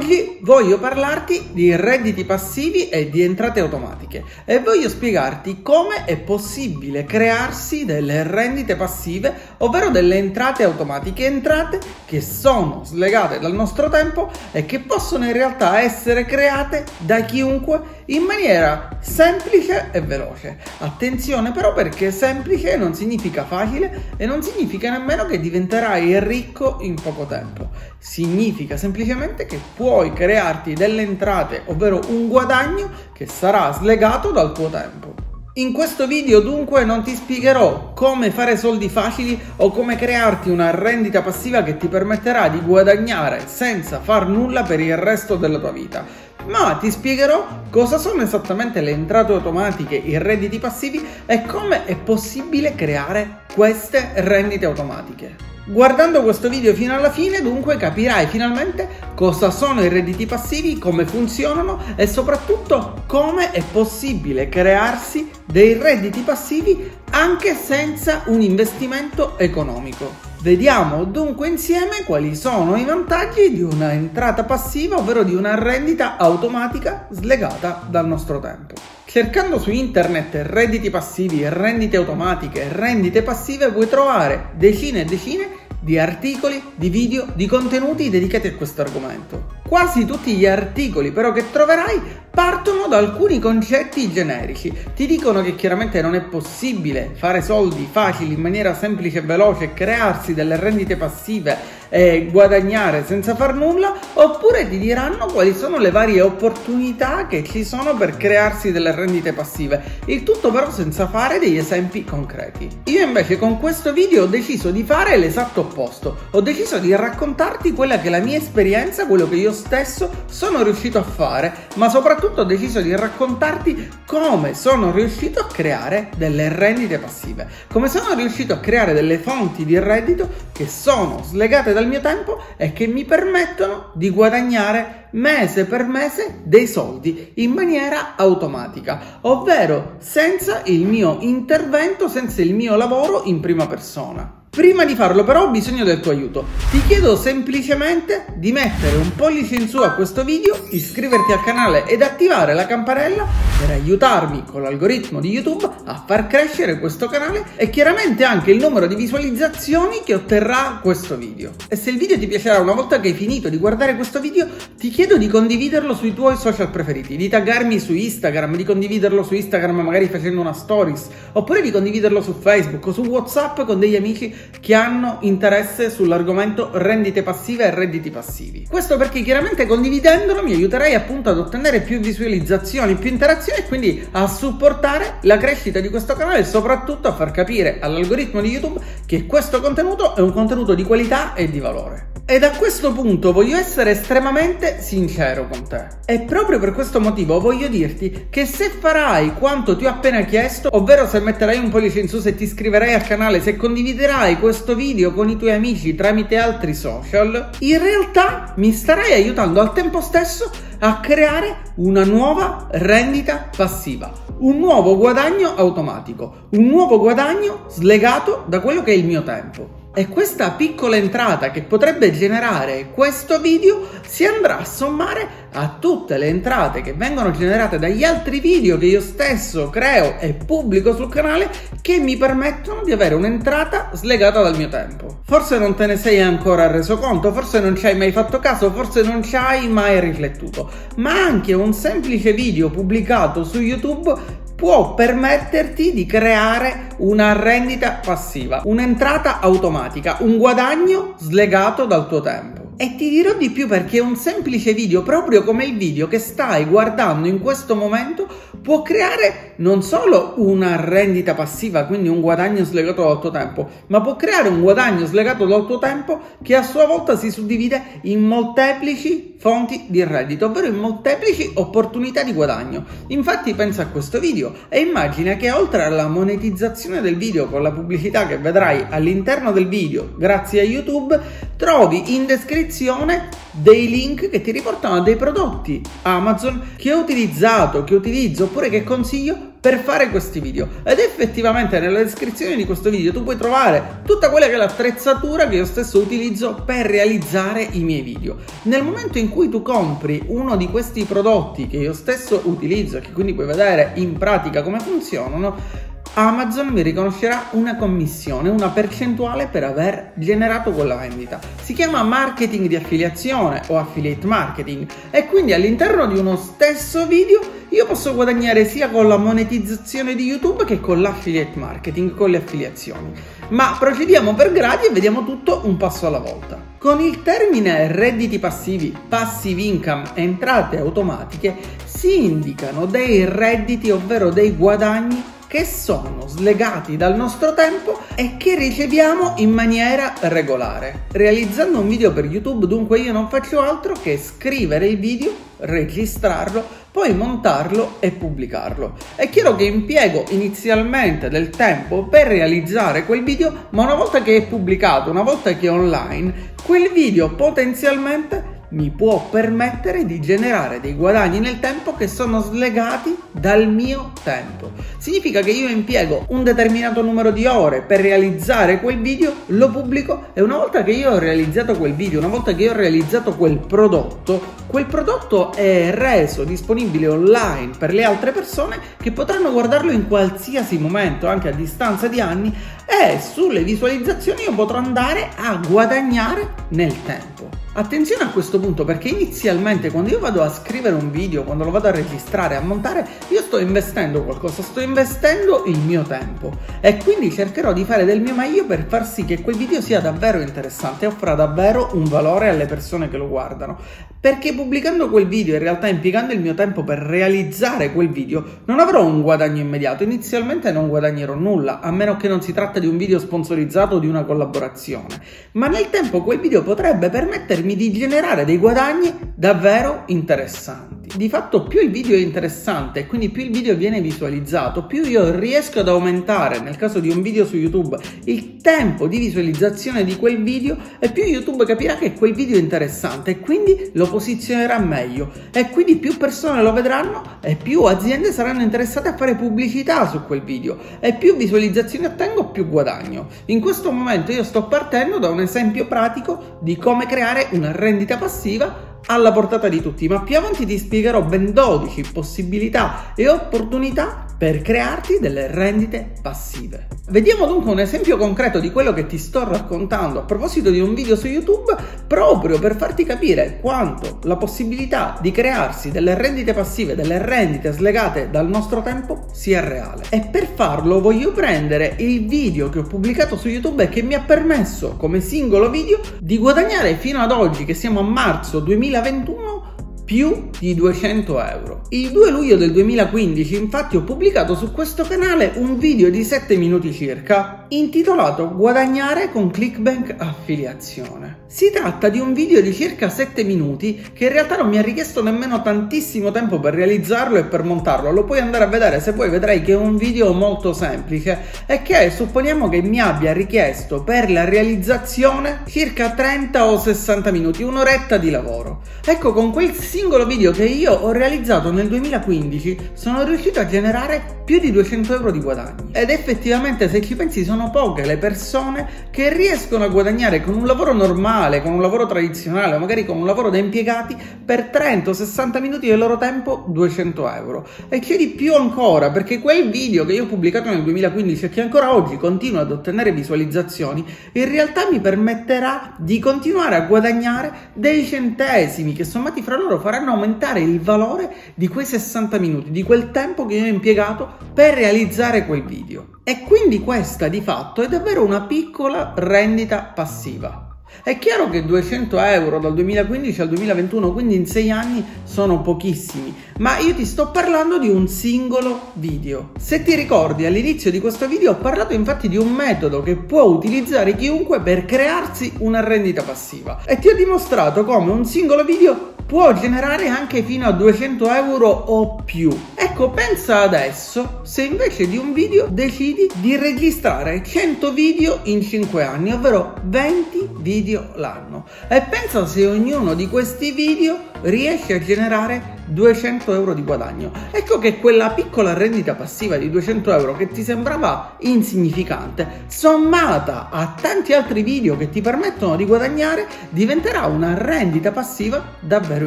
Oggi 0.00 0.38
voglio 0.40 0.78
parlarti 0.78 1.48
di 1.52 1.76
redditi 1.76 2.24
passivi 2.24 2.88
e 2.88 3.10
di 3.10 3.20
entrate 3.20 3.60
automatiche 3.60 4.24
e 4.46 4.58
voglio 4.60 4.88
spiegarti 4.88 5.60
come 5.60 6.06
è 6.06 6.16
possibile 6.16 7.04
crearsi 7.04 7.84
delle 7.84 8.22
rendite 8.22 8.76
passive, 8.76 9.34
ovvero 9.58 9.90
delle 9.90 10.16
entrate 10.16 10.64
automatiche, 10.64 11.26
entrate 11.26 11.80
che 12.06 12.22
sono 12.22 12.82
slegate 12.82 13.40
dal 13.40 13.52
nostro 13.52 13.90
tempo 13.90 14.30
e 14.52 14.64
che 14.64 14.80
possono 14.80 15.26
in 15.26 15.34
realtà 15.34 15.82
essere 15.82 16.24
create 16.24 16.86
da 16.96 17.20
chiunque 17.20 17.98
in 18.10 18.22
maniera 18.22 18.88
semplice 19.00 19.88
e 19.92 20.00
veloce. 20.00 20.58
Attenzione 20.78 21.52
però 21.52 21.72
perché 21.72 22.10
semplice 22.10 22.76
non 22.76 22.94
significa 22.94 23.44
facile 23.44 24.14
e 24.16 24.26
non 24.26 24.42
significa 24.42 24.90
nemmeno 24.90 25.26
che 25.26 25.40
diventerai 25.40 26.18
ricco 26.20 26.78
in 26.80 26.94
poco 26.94 27.26
tempo. 27.26 27.70
Significa 27.98 28.76
semplicemente 28.76 29.46
che 29.46 29.60
puoi 29.76 30.12
crearti 30.12 30.74
delle 30.74 31.02
entrate, 31.02 31.62
ovvero 31.66 32.00
un 32.08 32.28
guadagno 32.28 32.90
che 33.12 33.26
sarà 33.26 33.72
slegato 33.72 34.30
dal 34.30 34.52
tuo 34.52 34.68
tempo. 34.68 35.28
In 35.54 35.72
questo 35.72 36.06
video 36.06 36.40
dunque 36.40 36.84
non 36.84 37.02
ti 37.02 37.12
spiegherò 37.12 37.92
come 37.92 38.30
fare 38.30 38.56
soldi 38.56 38.88
facili 38.88 39.38
o 39.56 39.70
come 39.70 39.96
crearti 39.96 40.48
una 40.48 40.70
rendita 40.70 41.22
passiva 41.22 41.64
che 41.64 41.76
ti 41.76 41.88
permetterà 41.88 42.48
di 42.48 42.60
guadagnare 42.60 43.42
senza 43.46 43.98
far 43.98 44.28
nulla 44.28 44.62
per 44.62 44.78
il 44.78 44.96
resto 44.96 45.34
della 45.34 45.58
tua 45.58 45.72
vita, 45.72 46.06
ma 46.50 46.74
ti 46.74 46.90
spiegherò 46.90 47.46
cosa 47.70 47.96
sono 47.96 48.22
esattamente 48.22 48.80
le 48.80 48.90
entrate 48.90 49.32
automatiche, 49.32 49.94
i 49.94 50.18
redditi 50.18 50.58
passivi 50.58 51.04
e 51.24 51.46
come 51.46 51.84
è 51.84 51.94
possibile 51.94 52.74
creare 52.74 53.42
queste 53.54 54.10
rendite 54.16 54.66
automatiche. 54.66 55.48
Guardando 55.66 56.22
questo 56.22 56.48
video 56.48 56.74
fino 56.74 56.92
alla 56.94 57.12
fine 57.12 57.40
dunque 57.42 57.76
capirai 57.76 58.26
finalmente 58.26 58.88
cosa 59.14 59.50
sono 59.50 59.84
i 59.84 59.88
redditi 59.88 60.26
passivi, 60.26 60.78
come 60.78 61.06
funzionano 61.06 61.78
e 61.94 62.08
soprattutto 62.08 63.04
come 63.06 63.52
è 63.52 63.62
possibile 63.70 64.48
crearsi 64.48 65.30
dei 65.44 65.74
redditi 65.74 66.20
passivi 66.20 66.90
anche 67.10 67.54
senza 67.54 68.22
un 68.26 68.40
investimento 68.40 69.38
economico. 69.38 70.29
Vediamo 70.42 71.04
dunque 71.04 71.48
insieme 71.48 72.02
quali 72.06 72.34
sono 72.34 72.74
i 72.76 72.84
vantaggi 72.84 73.52
di 73.52 73.60
una 73.60 73.92
entrata 73.92 74.44
passiva, 74.44 74.96
ovvero 74.96 75.22
di 75.22 75.34
una 75.34 75.54
rendita 75.54 76.16
automatica 76.16 77.08
slegata 77.10 77.82
dal 77.86 78.06
nostro 78.06 78.40
tempo. 78.40 78.72
Cercando 79.04 79.58
su 79.58 79.70
internet 79.70 80.40
redditi 80.46 80.88
passivi, 80.88 81.46
rendite 81.46 81.98
automatiche, 81.98 82.68
rendite 82.72 83.22
passive 83.22 83.70
puoi 83.70 83.86
trovare 83.86 84.52
decine 84.54 85.02
e 85.02 85.04
decine 85.04 85.44
di 85.44 85.59
articoli, 85.98 86.62
di 86.74 86.88
video, 86.88 87.26
di 87.34 87.46
contenuti 87.46 88.10
dedicati 88.10 88.48
a 88.48 88.54
questo 88.54 88.82
argomento. 88.82 89.58
Quasi 89.66 90.04
tutti 90.04 90.34
gli 90.34 90.46
articoli 90.46 91.12
però 91.12 91.32
che 91.32 91.50
troverai 91.50 92.00
partono 92.30 92.86
da 92.86 92.96
alcuni 92.96 93.38
concetti 93.38 94.12
generici. 94.12 94.72
Ti 94.94 95.06
dicono 95.06 95.42
che 95.42 95.54
chiaramente 95.54 96.00
non 96.00 96.14
è 96.14 96.22
possibile 96.22 97.10
fare 97.14 97.42
soldi 97.42 97.88
facili 97.90 98.34
in 98.34 98.40
maniera 98.40 98.74
semplice 98.74 99.18
e 99.18 99.22
veloce, 99.22 99.72
crearsi 99.72 100.34
delle 100.34 100.56
rendite 100.56 100.96
passive 100.96 101.78
e 101.88 102.28
guadagnare 102.30 103.04
senza 103.04 103.34
far 103.34 103.54
nulla, 103.54 103.96
oppure 104.14 104.68
ti 104.68 104.78
diranno 104.78 105.26
quali 105.26 105.54
sono 105.54 105.78
le 105.78 105.90
varie 105.90 106.20
opportunità 106.20 107.26
che 107.26 107.42
ci 107.42 107.64
sono 107.64 107.96
per 107.96 108.16
crearsi 108.16 108.70
delle 108.70 108.94
rendite 108.94 109.32
passive. 109.32 109.82
Il 110.06 110.22
tutto 110.22 110.52
però 110.52 110.70
senza 110.70 111.08
fare 111.08 111.40
degli 111.40 111.58
esempi 111.58 112.04
concreti. 112.04 112.68
Io 112.84 113.04
invece 113.04 113.38
con 113.38 113.58
questo 113.58 113.92
video 113.92 114.22
ho 114.22 114.26
deciso 114.26 114.70
di 114.70 114.84
fare 114.84 115.16
l'esatto 115.16 115.66
opposto. 115.70 116.16
Ho 116.32 116.40
deciso 116.40 116.78
di 116.78 116.94
raccontarti 116.94 117.72
quella 117.72 117.98
che 118.00 118.08
è 118.08 118.10
la 118.10 118.18
mia 118.18 118.36
esperienza, 118.36 119.06
quello 119.06 119.28
che 119.28 119.36
io 119.36 119.52
stesso 119.52 120.24
sono 120.26 120.62
riuscito 120.62 120.98
a 120.98 121.02
fare, 121.02 121.68
ma 121.76 121.88
soprattutto 121.88 122.42
ho 122.42 122.44
deciso 122.44 122.80
di 122.80 122.94
raccontarti 122.94 123.88
come 124.04 124.54
sono 124.54 124.90
riuscito 124.90 125.40
a 125.40 125.46
creare 125.46 126.10
delle 126.16 126.48
rendite 126.48 126.98
passive, 126.98 127.48
come 127.72 127.88
sono 127.88 128.14
riuscito 128.14 128.52
a 128.52 128.58
creare 128.58 128.92
delle 128.92 129.18
fonti 129.18 129.64
di 129.64 129.78
reddito 129.78 130.28
che 130.52 130.66
sono 130.66 131.22
slegate 131.24 131.72
dal 131.72 131.86
mio 131.86 132.00
tempo 132.00 132.42
e 132.56 132.72
che 132.72 132.86
mi 132.86 133.04
permettono 133.04 133.92
di 133.94 134.10
guadagnare 134.10 135.08
mese 135.12 135.64
per 135.64 135.86
mese 135.86 136.40
dei 136.44 136.66
soldi 136.66 137.32
in 137.36 137.52
maniera 137.52 138.14
automatica, 138.16 139.18
ovvero 139.22 139.96
senza 139.98 140.62
il 140.64 140.86
mio 140.86 141.18
intervento, 141.20 142.08
senza 142.08 142.42
il 142.42 142.54
mio 142.54 142.76
lavoro 142.76 143.22
in 143.24 143.40
prima 143.40 143.66
persona. 143.66 144.39
Prima 144.50 144.84
di 144.84 144.96
farlo 144.96 145.22
però 145.22 145.44
ho 145.44 145.50
bisogno 145.50 145.84
del 145.84 146.00
tuo 146.00 146.10
aiuto. 146.10 146.44
Ti 146.72 146.82
chiedo 146.88 147.14
semplicemente 147.14 148.26
di 148.34 148.50
mettere 148.50 148.96
un 148.96 149.14
pollice 149.14 149.54
in 149.54 149.68
su 149.68 149.78
a 149.78 149.94
questo 149.94 150.24
video, 150.24 150.66
iscriverti 150.70 151.30
al 151.30 151.44
canale 151.44 151.86
ed 151.86 152.02
attivare 152.02 152.52
la 152.52 152.66
campanella 152.66 153.49
per 153.60 153.70
aiutarmi 153.70 154.44
con 154.46 154.62
l'algoritmo 154.62 155.20
di 155.20 155.28
YouTube 155.28 155.68
a 155.84 156.02
far 156.06 156.26
crescere 156.26 156.78
questo 156.78 157.08
canale 157.08 157.44
e 157.56 157.68
chiaramente 157.68 158.24
anche 158.24 158.52
il 158.52 158.58
numero 158.58 158.86
di 158.86 158.94
visualizzazioni 158.94 160.00
che 160.02 160.14
otterrà 160.14 160.78
questo 160.82 161.18
video. 161.18 161.52
E 161.68 161.76
se 161.76 161.90
il 161.90 161.98
video 161.98 162.18
ti 162.18 162.26
piacerà 162.26 162.58
una 162.58 162.72
volta 162.72 163.00
che 163.00 163.08
hai 163.08 163.14
finito 163.14 163.50
di 163.50 163.58
guardare 163.58 163.96
questo 163.96 164.18
video, 164.18 164.46
ti 164.78 164.88
chiedo 164.88 165.18
di 165.18 165.26
condividerlo 165.26 165.94
sui 165.94 166.14
tuoi 166.14 166.36
social 166.36 166.70
preferiti, 166.70 167.16
di 167.16 167.28
taggarmi 167.28 167.78
su 167.78 167.92
Instagram, 167.92 168.56
di 168.56 168.64
condividerlo 168.64 169.22
su 169.22 169.34
Instagram 169.34 169.80
magari 169.80 170.08
facendo 170.08 170.40
una 170.40 170.54
stories, 170.54 171.08
oppure 171.32 171.60
di 171.60 171.70
condividerlo 171.70 172.22
su 172.22 172.32
Facebook 172.40 172.86
o 172.86 172.92
su 172.92 173.02
WhatsApp 173.02 173.60
con 173.64 173.78
degli 173.78 173.96
amici 173.96 174.34
che 174.58 174.74
hanno 174.74 175.18
interesse 175.20 175.90
sull'argomento 175.90 176.70
rendite 176.72 177.22
passive 177.22 177.64
e 177.64 177.70
redditi 177.74 178.10
passivi. 178.10 178.66
Questo 178.70 178.96
perché 178.96 179.20
chiaramente 179.20 179.66
condividendolo 179.66 180.42
mi 180.42 180.54
aiuterai 180.54 180.94
appunto 180.94 181.28
ad 181.28 181.38
ottenere 181.38 181.80
più 181.80 182.00
visualizzazioni, 182.00 182.94
più 182.94 183.10
interazioni 183.10 183.48
quindi 183.68 184.06
a 184.12 184.26
supportare 184.26 185.18
la 185.22 185.36
crescita 185.36 185.80
di 185.80 185.88
questo 185.88 186.14
canale 186.14 186.40
e 186.40 186.44
soprattutto 186.44 187.08
a 187.08 187.14
far 187.14 187.30
capire 187.30 187.78
all'algoritmo 187.80 188.40
di 188.40 188.50
YouTube 188.50 188.80
che 189.06 189.26
questo 189.26 189.60
contenuto 189.60 190.16
è 190.16 190.20
un 190.20 190.32
contenuto 190.32 190.74
di 190.74 190.84
qualità 190.84 191.34
e 191.34 191.50
di 191.50 191.60
valore. 191.60 192.09
Ed 192.30 192.44
a 192.44 192.52
questo 192.52 192.92
punto 192.92 193.32
voglio 193.32 193.56
essere 193.56 193.90
estremamente 193.90 194.80
sincero 194.80 195.48
con 195.48 195.66
te. 195.66 195.86
E 196.04 196.20
proprio 196.20 196.60
per 196.60 196.72
questo 196.72 197.00
motivo 197.00 197.40
voglio 197.40 197.66
dirti 197.66 198.28
che 198.30 198.46
se 198.46 198.70
farai 198.70 199.34
quanto 199.34 199.76
ti 199.76 199.84
ho 199.84 199.88
appena 199.88 200.20
chiesto, 200.22 200.68
ovvero 200.70 201.08
se 201.08 201.18
metterai 201.18 201.58
un 201.58 201.70
pollice 201.70 201.98
in 201.98 202.08
su, 202.08 202.20
se 202.20 202.36
ti 202.36 202.44
iscriverai 202.44 202.94
al 202.94 203.02
canale, 203.02 203.40
se 203.40 203.56
condividerai 203.56 204.38
questo 204.38 204.76
video 204.76 205.12
con 205.12 205.28
i 205.28 205.36
tuoi 205.36 205.54
amici 205.54 205.96
tramite 205.96 206.36
altri 206.36 206.72
social, 206.72 207.50
in 207.58 207.82
realtà 207.82 208.54
mi 208.58 208.70
starai 208.70 209.12
aiutando 209.12 209.60
al 209.60 209.72
tempo 209.72 210.00
stesso 210.00 210.48
a 210.78 211.00
creare 211.00 211.72
una 211.78 212.04
nuova 212.04 212.68
rendita 212.70 213.50
passiva, 213.56 214.12
un 214.38 214.56
nuovo 214.56 214.96
guadagno 214.96 215.56
automatico, 215.56 216.46
un 216.50 216.64
nuovo 216.66 217.00
guadagno 217.00 217.64
slegato 217.70 218.44
da 218.46 218.60
quello 218.60 218.84
che 218.84 218.92
è 218.92 218.94
il 218.94 219.04
mio 219.04 219.24
tempo. 219.24 219.79
E 219.92 220.06
questa 220.06 220.52
piccola 220.52 220.94
entrata 220.94 221.50
che 221.50 221.62
potrebbe 221.62 222.12
generare 222.12 222.90
questo 222.94 223.40
video 223.40 223.88
si 224.06 224.24
andrà 224.24 224.60
a 224.60 224.64
sommare 224.64 225.48
a 225.52 225.78
tutte 225.80 226.16
le 226.16 226.26
entrate 226.26 226.80
che 226.80 226.92
vengono 226.92 227.32
generate 227.32 227.76
dagli 227.76 228.04
altri 228.04 228.38
video 228.38 228.78
che 228.78 228.86
io 228.86 229.00
stesso 229.00 229.68
creo 229.68 230.20
e 230.20 230.34
pubblico 230.34 230.94
sul 230.94 231.08
canale 231.08 231.50
che 231.80 231.98
mi 231.98 232.16
permettono 232.16 232.84
di 232.84 232.92
avere 232.92 233.16
un'entrata 233.16 233.90
slegata 233.94 234.40
dal 234.40 234.56
mio 234.56 234.68
tempo. 234.68 235.22
Forse 235.24 235.58
non 235.58 235.74
te 235.74 235.86
ne 235.86 235.96
sei 235.96 236.20
ancora 236.20 236.68
reso 236.68 236.96
conto, 236.96 237.32
forse 237.32 237.58
non 237.58 237.74
ci 237.74 237.86
hai 237.86 237.96
mai 237.96 238.12
fatto 238.12 238.38
caso, 238.38 238.70
forse 238.70 239.02
non 239.02 239.24
ci 239.24 239.34
hai 239.34 239.66
mai 239.66 239.98
riflettuto, 239.98 240.70
ma 240.98 241.14
anche 241.14 241.52
un 241.52 241.72
semplice 241.72 242.32
video 242.32 242.70
pubblicato 242.70 243.42
su 243.42 243.58
YouTube 243.58 244.14
può 244.60 244.92
permetterti 244.92 245.94
di 245.94 246.04
creare 246.04 246.88
una 246.98 247.32
rendita 247.32 247.98
passiva, 248.04 248.60
un'entrata 248.66 249.40
automatica, 249.40 250.18
un 250.20 250.36
guadagno 250.36 251.14
slegato 251.16 251.86
dal 251.86 252.06
tuo 252.06 252.20
tempo. 252.20 252.72
E 252.76 252.94
ti 252.94 253.08
dirò 253.08 253.32
di 253.32 253.48
più 253.48 253.66
perché 253.66 254.00
un 254.00 254.16
semplice 254.16 254.74
video, 254.74 255.02
proprio 255.02 255.44
come 255.44 255.64
il 255.64 255.78
video 255.78 256.08
che 256.08 256.18
stai 256.18 256.66
guardando 256.66 257.26
in 257.26 257.40
questo 257.40 257.74
momento, 257.74 258.26
può 258.60 258.82
creare 258.82 259.54
non 259.56 259.82
solo 259.82 260.34
una 260.36 260.76
rendita 260.76 261.32
passiva, 261.32 261.86
quindi 261.86 262.08
un 262.08 262.20
guadagno 262.20 262.62
slegato 262.62 263.02
dal 263.02 263.18
tuo 263.18 263.30
tempo, 263.30 263.66
ma 263.86 264.02
può 264.02 264.14
creare 264.16 264.48
un 264.48 264.60
guadagno 264.60 265.06
slegato 265.06 265.46
dal 265.46 265.64
tuo 265.64 265.78
tempo 265.78 266.20
che 266.42 266.54
a 266.54 266.62
sua 266.62 266.84
volta 266.84 267.16
si 267.16 267.30
suddivide 267.30 267.82
in 268.02 268.20
molteplici 268.20 269.29
fonti 269.40 269.86
di 269.88 270.04
reddito, 270.04 270.46
ovvero 270.46 270.66
in 270.66 270.74
molteplici 270.74 271.52
opportunità 271.54 272.22
di 272.22 272.34
guadagno. 272.34 272.84
Infatti 273.06 273.54
pensa 273.54 273.82
a 273.82 273.86
questo 273.86 274.20
video 274.20 274.52
e 274.68 274.80
immagina 274.80 275.36
che 275.36 275.50
oltre 275.50 275.82
alla 275.82 276.08
monetizzazione 276.08 277.00
del 277.00 277.16
video 277.16 277.46
con 277.46 277.62
la 277.62 277.72
pubblicità 277.72 278.26
che 278.26 278.36
vedrai 278.36 278.84
all'interno 278.90 279.50
del 279.50 279.66
video 279.66 280.12
grazie 280.16 280.60
a 280.60 280.64
YouTube, 280.64 281.18
trovi 281.56 282.14
in 282.14 282.26
descrizione 282.26 283.28
dei 283.50 283.88
link 283.88 284.28
che 284.28 284.42
ti 284.42 284.50
riportano 284.50 284.96
a 284.96 285.00
dei 285.00 285.16
prodotti 285.16 285.82
Amazon 286.02 286.72
che 286.76 286.92
ho 286.92 286.98
utilizzato, 286.98 287.82
che 287.82 287.94
utilizzo 287.94 288.44
oppure 288.44 288.68
che 288.68 288.84
consiglio 288.84 289.49
per 289.60 289.78
fare 289.78 290.08
questi 290.08 290.40
video 290.40 290.68
ed 290.82 290.98
effettivamente 290.98 291.78
nella 291.78 292.02
descrizione 292.02 292.56
di 292.56 292.64
questo 292.64 292.88
video 292.88 293.12
tu 293.12 293.22
puoi 293.22 293.36
trovare 293.36 294.00
tutta 294.06 294.30
quella 294.30 294.46
che 294.46 294.54
è 294.54 294.56
l'attrezzatura 294.56 295.48
che 295.48 295.56
io 295.56 295.66
stesso 295.66 295.98
utilizzo 295.98 296.62
per 296.64 296.86
realizzare 296.86 297.68
i 297.72 297.80
miei 297.84 298.00
video. 298.00 298.38
Nel 298.62 298.82
momento 298.82 299.18
in 299.18 299.28
cui 299.28 299.50
tu 299.50 299.60
compri 299.60 300.22
uno 300.28 300.56
di 300.56 300.68
questi 300.70 301.04
prodotti 301.04 301.66
che 301.66 301.76
io 301.76 301.92
stesso 301.92 302.40
utilizzo 302.44 302.96
e 302.96 303.00
che 303.00 303.12
quindi 303.12 303.34
puoi 303.34 303.46
vedere 303.46 303.92
in 303.96 304.16
pratica 304.16 304.62
come 304.62 304.80
funzionano, 304.80 305.88
Amazon 306.14 306.68
mi 306.68 306.82
riconoscerà 306.82 307.48
una 307.52 307.76
commissione, 307.76 308.48
una 308.48 308.68
percentuale 308.70 309.46
per 309.46 309.62
aver 309.62 310.12
generato 310.14 310.72
quella 310.72 310.96
vendita. 310.96 311.38
Si 311.62 311.72
chiama 311.72 312.02
marketing 312.02 312.66
di 312.66 312.74
affiliazione 312.74 313.62
o 313.68 313.78
affiliate 313.78 314.26
marketing 314.26 314.88
e 315.10 315.26
quindi 315.26 315.52
all'interno 315.52 316.06
di 316.06 316.18
uno 316.18 316.36
stesso 316.36 317.06
video 317.06 317.40
io 317.70 317.86
posso 317.86 318.14
guadagnare 318.14 318.64
sia 318.64 318.90
con 318.90 319.06
la 319.06 319.16
monetizzazione 319.16 320.16
di 320.16 320.24
YouTube 320.24 320.64
che 320.64 320.80
con 320.80 321.00
l'affiliate 321.00 321.56
marketing, 321.56 322.14
con 322.14 322.30
le 322.30 322.38
affiliazioni. 322.38 323.12
Ma 323.50 323.76
procediamo 323.78 324.34
per 324.34 324.50
gradi 324.50 324.86
e 324.86 324.90
vediamo 324.90 325.24
tutto 325.24 325.60
un 325.64 325.76
passo 325.76 326.08
alla 326.08 326.18
volta. 326.18 326.60
Con 326.78 327.00
il 327.00 327.22
termine 327.22 327.92
redditi 327.92 328.40
passivi, 328.40 328.96
passive 329.08 329.62
income, 329.62 330.02
entrate 330.14 330.78
automatiche, 330.78 331.54
si 331.84 332.24
indicano 332.24 332.86
dei 332.86 333.24
redditi, 333.24 333.90
ovvero 333.90 334.30
dei 334.30 334.56
guadagni 334.56 335.22
che 335.46 335.64
sono 335.64 336.28
slegati 336.28 336.96
dal 336.96 337.16
nostro 337.16 337.54
tempo 337.54 337.98
e 338.14 338.36
che 338.36 338.54
riceviamo 338.54 339.34
in 339.38 339.50
maniera 339.50 340.14
regolare. 340.20 341.06
Realizzando 341.10 341.80
un 341.80 341.88
video 341.88 342.12
per 342.12 342.24
YouTube 342.24 342.66
dunque 342.66 343.00
io 343.00 343.12
non 343.12 343.28
faccio 343.28 343.60
altro 343.60 343.94
che 344.00 344.16
scrivere 344.16 344.86
il 344.86 344.98
video, 344.98 345.32
registrarlo, 345.56 346.64
poi 346.90 347.14
montarlo 347.14 347.96
e 348.00 348.10
pubblicarlo. 348.10 348.94
È 349.14 349.28
chiaro 349.28 349.54
che 349.56 349.64
impiego 349.64 350.24
inizialmente 350.30 351.28
del 351.28 351.50
tempo 351.50 352.04
per 352.04 352.26
realizzare 352.26 353.04
quel 353.04 353.22
video, 353.22 353.66
ma 353.70 353.84
una 353.84 353.94
volta 353.94 354.22
che 354.22 354.36
è 354.36 354.46
pubblicato, 354.46 355.10
una 355.10 355.22
volta 355.22 355.54
che 355.54 355.66
è 355.66 355.70
online, 355.70 356.52
quel 356.64 356.90
video 356.90 357.34
potenzialmente 357.34 358.58
mi 358.70 358.90
può 358.90 359.28
permettere 359.30 360.04
di 360.04 360.20
generare 360.20 360.80
dei 360.80 360.94
guadagni 360.94 361.40
nel 361.40 361.58
tempo 361.58 361.94
che 361.94 362.06
sono 362.06 362.40
slegati 362.40 363.16
dal 363.32 363.68
mio 363.68 364.12
tempo. 364.22 364.70
Significa 364.98 365.40
che 365.40 365.50
io 365.50 365.68
impiego 365.68 366.26
un 366.28 366.44
determinato 366.44 367.02
numero 367.02 367.30
di 367.30 367.46
ore 367.46 367.82
per 367.82 368.00
realizzare 368.00 368.80
quel 368.80 369.00
video, 369.00 369.32
lo 369.46 369.70
pubblico 369.70 370.26
e 370.34 370.42
una 370.42 370.56
volta 370.56 370.84
che 370.84 370.92
io 370.92 371.10
ho 371.10 371.18
realizzato 371.18 371.76
quel 371.76 371.94
video, 371.94 372.20
una 372.20 372.28
volta 372.28 372.54
che 372.54 372.64
io 372.64 372.70
ho 372.70 372.76
realizzato 372.76 373.34
quel 373.34 373.58
prodotto, 373.58 374.58
quel 374.66 374.86
prodotto 374.86 375.52
è 375.52 375.90
reso 375.92 376.44
disponibile 376.44 377.08
online 377.08 377.72
per 377.76 377.92
le 377.92 378.04
altre 378.04 378.30
persone 378.30 378.78
che 379.00 379.10
potranno 379.10 379.52
guardarlo 379.52 379.90
in 379.90 380.06
qualsiasi 380.06 380.78
momento, 380.78 381.26
anche 381.26 381.48
a 381.48 381.52
distanza 381.52 382.06
di 382.06 382.20
anni, 382.20 382.54
e 382.86 383.18
sulle 383.20 383.64
visualizzazioni 383.64 384.42
io 384.42 384.54
potrò 384.54 384.78
andare 384.78 385.30
a 385.36 385.60
guadagnare 385.66 386.54
nel 386.68 386.94
tempo. 387.04 387.48
Attenzione 387.72 388.24
a 388.24 388.30
questo 388.30 388.58
punto 388.60 388.84
perché 388.84 389.08
inizialmente 389.08 389.90
quando 389.90 390.10
io 390.10 390.18
vado 390.18 390.42
a 390.42 390.50
scrivere 390.50 390.94
un 390.94 391.10
video, 391.10 391.42
quando 391.42 391.64
lo 391.64 391.70
vado 391.70 391.88
a 391.88 391.92
registrare, 391.92 392.56
a 392.56 392.60
montare, 392.60 393.06
io 393.28 393.40
sto 393.40 393.58
investendo 393.58 394.22
qualcosa, 394.22 394.62
sto 394.62 394.80
investendo 394.80 395.64
il 395.66 395.78
mio 395.78 396.02
tempo 396.02 396.52
e 396.80 396.96
quindi 396.98 397.32
cercherò 397.32 397.72
di 397.72 397.84
fare 397.84 398.04
del 398.04 398.20
mio 398.20 398.34
meglio 398.34 398.66
per 398.66 398.84
far 398.86 399.06
sì 399.06 399.24
che 399.24 399.40
quel 399.40 399.56
video 399.56 399.80
sia 399.80 400.00
davvero 400.00 400.40
interessante 400.40 401.04
e 401.04 401.08
offra 401.08 401.34
davvero 401.34 401.90
un 401.94 402.04
valore 402.04 402.48
alle 402.48 402.66
persone 402.66 403.08
che 403.08 403.16
lo 403.16 403.28
guardano. 403.28 403.78
Perché 404.20 404.52
pubblicando 404.52 405.08
quel 405.08 405.26
video, 405.26 405.54
in 405.54 405.60
realtà 405.62 405.86
impiegando 405.88 406.34
il 406.34 406.40
mio 406.40 406.52
tempo 406.52 406.84
per 406.84 406.98
realizzare 406.98 407.90
quel 407.90 408.10
video, 408.10 408.60
non 408.66 408.78
avrò 408.78 409.02
un 409.02 409.22
guadagno 409.22 409.62
immediato. 409.62 410.02
Inizialmente 410.02 410.70
non 410.72 410.88
guadagnerò 410.88 411.32
nulla, 411.32 411.80
a 411.80 411.90
meno 411.90 412.18
che 412.18 412.28
non 412.28 412.42
si 412.42 412.52
tratta 412.52 412.78
di 412.78 412.86
un 412.86 412.98
video 412.98 413.18
sponsorizzato 413.18 413.94
o 413.94 413.98
di 413.98 414.06
una 414.06 414.24
collaborazione. 414.24 415.18
Ma 415.52 415.68
nel 415.68 415.88
tempo 415.88 416.22
quel 416.22 416.38
video 416.38 416.62
potrebbe 416.62 417.08
permettermi 417.08 417.74
di 417.74 417.90
generare 417.92 418.44
dei 418.50 418.58
guadagni 418.58 419.32
davvero 419.36 420.02
interessanti. 420.06 420.99
Di 421.16 421.28
fatto 421.28 421.64
più 421.64 421.82
il 421.82 421.90
video 421.90 422.14
è 422.16 422.20
interessante 422.20 423.00
e 423.00 423.06
quindi 423.06 423.30
più 423.30 423.42
il 423.42 423.50
video 423.50 423.74
viene 423.74 424.00
visualizzato, 424.00 424.84
più 424.84 425.04
io 425.04 425.36
riesco 425.36 425.80
ad 425.80 425.88
aumentare, 425.88 426.60
nel 426.60 426.76
caso 426.76 427.00
di 427.00 427.10
un 427.10 427.20
video 427.20 427.44
su 427.44 427.56
YouTube, 427.56 427.98
il 428.24 428.58
tempo 428.58 429.08
di 429.08 429.18
visualizzazione 429.18 430.04
di 430.04 430.16
quel 430.16 430.40
video 430.40 430.76
e 431.00 431.10
più 431.10 431.24
YouTube 431.24 431.64
capirà 431.64 431.96
che 431.96 432.12
quel 432.14 432.32
video 432.32 432.56
è 432.56 432.60
interessante 432.60 433.32
e 433.32 433.40
quindi 433.40 433.90
lo 433.94 434.08
posizionerà 434.08 434.78
meglio 434.78 435.32
e 435.52 435.68
quindi 435.70 435.96
più 435.96 436.16
persone 436.16 436.62
lo 436.62 436.72
vedranno 436.72 437.38
e 437.42 437.56
più 437.56 437.82
aziende 437.82 438.30
saranno 438.30 438.62
interessate 438.62 439.08
a 439.08 439.16
fare 439.16 439.34
pubblicità 439.34 440.08
su 440.08 440.22
quel 440.24 440.42
video 440.42 440.78
e 441.00 441.14
più 441.14 441.36
visualizzazioni 441.36 442.06
ottengo 442.06 442.50
più 442.50 442.68
guadagno. 442.68 443.26
In 443.46 443.60
questo 443.60 443.90
momento 443.90 444.30
io 444.30 444.44
sto 444.44 444.68
partendo 444.68 445.18
da 445.18 445.28
un 445.28 445.40
esempio 445.40 445.88
pratico 445.88 446.58
di 446.60 446.76
come 446.76 447.06
creare 447.06 447.48
una 447.50 447.72
rendita 447.72 448.16
passiva 448.16 448.89
alla 449.06 449.32
portata 449.32 449.68
di 449.68 449.80
tutti, 449.80 450.08
ma 450.08 450.22
più 450.22 450.36
avanti 450.36 450.66
ti 450.66 450.78
spiegherò 450.78 451.22
ben 451.22 451.52
12 451.52 452.04
possibilità 452.12 453.12
e 453.14 453.28
opportunità 453.28 454.26
per 454.40 454.62
crearti 454.62 455.18
delle 455.20 455.48
rendite 455.48 456.12
passive. 456.22 456.86
Vediamo 457.10 457.44
dunque 457.44 457.72
un 457.72 457.80
esempio 457.80 458.16
concreto 458.16 458.58
di 458.58 458.72
quello 458.72 458.94
che 458.94 459.04
ti 459.04 459.18
sto 459.18 459.44
raccontando 459.44 460.20
a 460.20 460.22
proposito 460.22 460.70
di 460.70 460.80
un 460.80 460.94
video 460.94 461.14
su 461.14 461.26
YouTube 461.26 461.76
proprio 462.06 462.58
per 462.58 462.74
farti 462.74 463.04
capire 463.04 463.58
quanto 463.60 464.18
la 464.22 464.36
possibilità 464.36 465.18
di 465.20 465.30
crearsi 465.30 465.90
delle 465.90 466.14
rendite 466.14 466.54
passive, 466.54 466.94
delle 466.94 467.18
rendite 467.18 467.72
slegate 467.72 468.30
dal 468.30 468.48
nostro 468.48 468.80
tempo 468.80 469.26
sia 469.30 469.60
reale. 469.60 470.04
E 470.08 470.20
per 470.20 470.46
farlo 470.46 471.02
voglio 471.02 471.32
prendere 471.32 471.96
il 471.98 472.26
video 472.26 472.70
che 472.70 472.78
ho 472.78 472.84
pubblicato 472.84 473.36
su 473.36 473.48
YouTube 473.48 473.82
e 473.82 473.88
che 473.90 474.00
mi 474.00 474.14
ha 474.14 474.20
permesso 474.20 474.96
come 474.96 475.20
singolo 475.20 475.68
video 475.68 476.00
di 476.18 476.38
guadagnare 476.38 476.94
fino 476.96 477.18
ad 477.18 477.32
oggi 477.32 477.66
che 477.66 477.74
siamo 477.74 478.00
a 478.00 478.04
marzo 478.04 478.60
2021 478.90 479.79
più 480.10 480.50
di 480.58 480.74
200 480.74 481.40
euro. 481.40 481.82
Il 481.90 482.10
2 482.10 482.32
luglio 482.32 482.56
del 482.56 482.72
2015 482.72 483.54
infatti 483.54 483.96
ho 483.96 484.02
pubblicato 484.02 484.56
su 484.56 484.72
questo 484.72 485.04
canale 485.04 485.52
un 485.54 485.78
video 485.78 486.10
di 486.10 486.24
7 486.24 486.56
minuti 486.56 486.92
circa 486.92 487.66
intitolato 487.68 488.52
Guadagnare 488.52 489.30
con 489.30 489.52
Clickbank 489.52 490.16
affiliazione. 490.18 491.38
Si 491.46 491.70
tratta 491.70 492.08
di 492.08 492.18
un 492.18 492.32
video 492.32 492.60
di 492.60 492.72
circa 492.72 493.08
7 493.08 493.44
minuti 493.44 494.04
che 494.12 494.24
in 494.24 494.32
realtà 494.32 494.56
non 494.56 494.68
mi 494.68 494.78
ha 494.78 494.82
richiesto 494.82 495.22
nemmeno 495.22 495.62
tantissimo 495.62 496.32
tempo 496.32 496.58
per 496.58 496.74
realizzarlo 496.74 497.38
e 497.38 497.44
per 497.44 497.62
montarlo. 497.62 498.10
Lo 498.10 498.24
puoi 498.24 498.40
andare 498.40 498.64
a 498.64 498.68
vedere 498.68 499.00
se 499.00 499.12
vuoi 499.12 499.30
vedrai 499.30 499.62
che 499.62 499.72
è 499.72 499.76
un 499.76 499.96
video 499.96 500.32
molto 500.32 500.72
semplice 500.72 501.38
e 501.66 501.82
che 501.82 502.10
supponiamo 502.10 502.68
che 502.68 502.82
mi 502.82 503.00
abbia 503.00 503.32
richiesto 503.32 504.02
per 504.02 504.30
la 504.30 504.44
realizzazione 504.44 505.62
circa 505.66 506.10
30 506.10 506.66
o 506.66 506.78
60 506.78 507.30
minuti, 507.30 507.62
un'oretta 507.62 508.16
di 508.16 508.30
lavoro. 508.30 508.82
Ecco 509.04 509.32
con 509.32 509.52
quel 509.52 509.72
singolo 510.00 510.24
video 510.24 510.50
che 510.50 510.64
io 510.64 510.94
ho 510.94 511.12
realizzato 511.12 511.70
nel 511.70 511.86
2015 511.86 512.92
sono 512.94 513.22
riuscito 513.22 513.60
a 513.60 513.66
generare 513.66 514.38
più 514.46 514.58
di 514.58 514.72
200 514.72 515.14
euro 515.14 515.30
di 515.30 515.40
guadagni. 515.40 515.90
Ed 515.92 516.08
effettivamente 516.08 516.88
se 516.88 517.02
ci 517.02 517.14
pensi 517.14 517.44
sono 517.44 517.70
poche 517.70 518.06
le 518.06 518.16
persone 518.16 519.08
che 519.10 519.32
riescono 519.32 519.84
a 519.84 519.88
guadagnare 519.88 520.42
con 520.42 520.54
un 520.54 520.64
lavoro 520.64 520.94
normale, 520.94 521.60
con 521.60 521.72
un 521.72 521.82
lavoro 521.82 522.06
tradizionale 522.06 522.78
magari 522.78 523.04
con 523.04 523.18
un 523.18 523.26
lavoro 523.26 523.50
da 523.50 523.58
impiegati 523.58 524.16
per 524.42 524.64
30 524.64 525.10
o 525.10 525.12
60 525.12 525.60
minuti 525.60 525.86
del 525.86 525.98
loro 525.98 526.16
tempo 526.16 526.64
200 526.66 527.30
euro. 527.32 527.68
E 527.90 528.00
c'è 528.00 528.16
di 528.16 528.28
più 528.28 528.54
ancora 528.54 529.10
perché 529.10 529.38
quel 529.38 529.68
video 529.68 530.06
che 530.06 530.14
io 530.14 530.24
ho 530.24 530.28
pubblicato 530.28 530.70
nel 530.70 530.82
2015 530.82 531.44
e 531.44 531.48
che 531.50 531.60
ancora 531.60 531.94
oggi 531.94 532.16
continua 532.16 532.62
ad 532.62 532.72
ottenere 532.72 533.12
visualizzazioni 533.12 534.04
in 534.32 534.48
realtà 534.48 534.88
mi 534.90 534.98
permetterà 534.98 535.94
di 535.98 536.18
continuare 536.18 536.76
a 536.76 536.80
guadagnare 536.80 537.52
dei 537.74 538.04
centesimi 538.06 538.94
che 538.94 539.04
sommati 539.04 539.42
fra 539.42 539.56
loro 539.56 539.78
faranno 539.80 540.12
aumentare 540.12 540.60
il 540.60 540.80
valore 540.80 541.34
di 541.54 541.66
quei 541.68 541.84
60 541.84 542.38
minuti, 542.38 542.70
di 542.70 542.82
quel 542.82 543.10
tempo 543.10 543.46
che 543.46 543.56
io 543.56 543.64
ho 543.64 543.68
impiegato 543.68 544.28
per 544.54 544.74
realizzare 544.74 545.46
quel 545.46 545.64
video. 545.64 546.18
E 546.22 546.40
quindi 546.40 546.80
questa 546.80 547.28
di 547.28 547.40
fatto 547.40 547.82
è 547.82 547.88
davvero 547.88 548.24
una 548.24 548.42
piccola 548.42 549.12
rendita 549.16 549.82
passiva. 549.94 550.66
È 551.02 551.18
chiaro 551.18 551.48
che 551.48 551.64
200 551.64 552.18
euro 552.18 552.58
dal 552.58 552.74
2015 552.74 553.40
al 553.40 553.48
2021, 553.48 554.12
quindi 554.12 554.34
in 554.34 554.46
6 554.46 554.70
anni, 554.70 555.04
sono 555.24 555.62
pochissimi, 555.62 556.34
ma 556.60 556.78
io 556.78 556.94
ti 556.94 557.06
sto 557.06 557.30
parlando 557.30 557.78
di 557.78 557.88
un 557.88 558.06
singolo 558.06 558.92
video. 558.94 559.50
Se 559.58 559.82
ti 559.82 559.94
ricordi, 559.94 560.44
all'inizio 560.44 560.90
di 560.90 561.00
questo 561.00 561.26
video 561.26 561.52
ho 561.52 561.56
parlato 561.56 561.94
infatti 561.94 562.28
di 562.28 562.36
un 562.36 562.52
metodo 562.52 563.02
che 563.02 563.16
può 563.16 563.44
utilizzare 563.44 564.14
chiunque 564.14 564.60
per 564.60 564.84
crearsi 564.84 565.52
una 565.58 565.80
rendita 565.80 566.22
passiva 566.22 566.82
e 566.84 566.98
ti 566.98 567.08
ho 567.08 567.14
dimostrato 567.14 567.84
come 567.84 568.10
un 568.12 568.26
singolo 568.26 568.64
video 568.64 569.14
può 569.24 569.54
generare 569.54 570.08
anche 570.08 570.42
fino 570.42 570.66
a 570.66 570.72
200 570.72 571.32
euro 571.32 571.68
o 571.68 572.20
più. 572.24 572.54
Ecco, 572.74 573.10
pensa 573.10 573.62
adesso 573.62 574.40
se 574.42 574.64
invece 574.64 575.08
di 575.08 575.16
un 575.16 575.32
video 575.32 575.66
decidi 575.70 576.28
di 576.40 576.56
registrare 576.56 577.42
100 577.42 577.92
video 577.92 578.40
in 578.44 578.60
5 578.60 579.02
anni, 579.02 579.32
ovvero 579.32 579.76
20 579.84 580.48
video 580.58 581.12
l'anno. 581.14 581.64
E 581.88 582.02
pensa 582.02 582.44
se 582.44 582.66
ognuno 582.66 583.14
di 583.14 583.28
questi 583.28 583.70
video 583.70 584.18
riesci 584.42 584.92
a 584.92 585.00
generare 585.00 585.78
200 585.90 586.54
euro 586.54 586.74
di 586.74 586.82
guadagno. 586.82 587.30
Ecco 587.50 587.78
che 587.78 587.98
quella 587.98 588.30
piccola 588.30 588.74
rendita 588.74 589.14
passiva 589.14 589.56
di 589.56 589.70
200 589.70 590.12
euro 590.12 590.36
che 590.36 590.48
ti 590.48 590.62
sembrava 590.62 591.36
insignificante, 591.40 592.64
sommata 592.66 593.68
a 593.70 593.94
tanti 594.00 594.32
altri 594.32 594.62
video 594.62 594.96
che 594.96 595.10
ti 595.10 595.20
permettono 595.20 595.76
di 595.76 595.84
guadagnare, 595.84 596.46
diventerà 596.70 597.26
una 597.26 597.54
rendita 597.56 598.12
passiva 598.12 598.76
davvero 598.80 599.26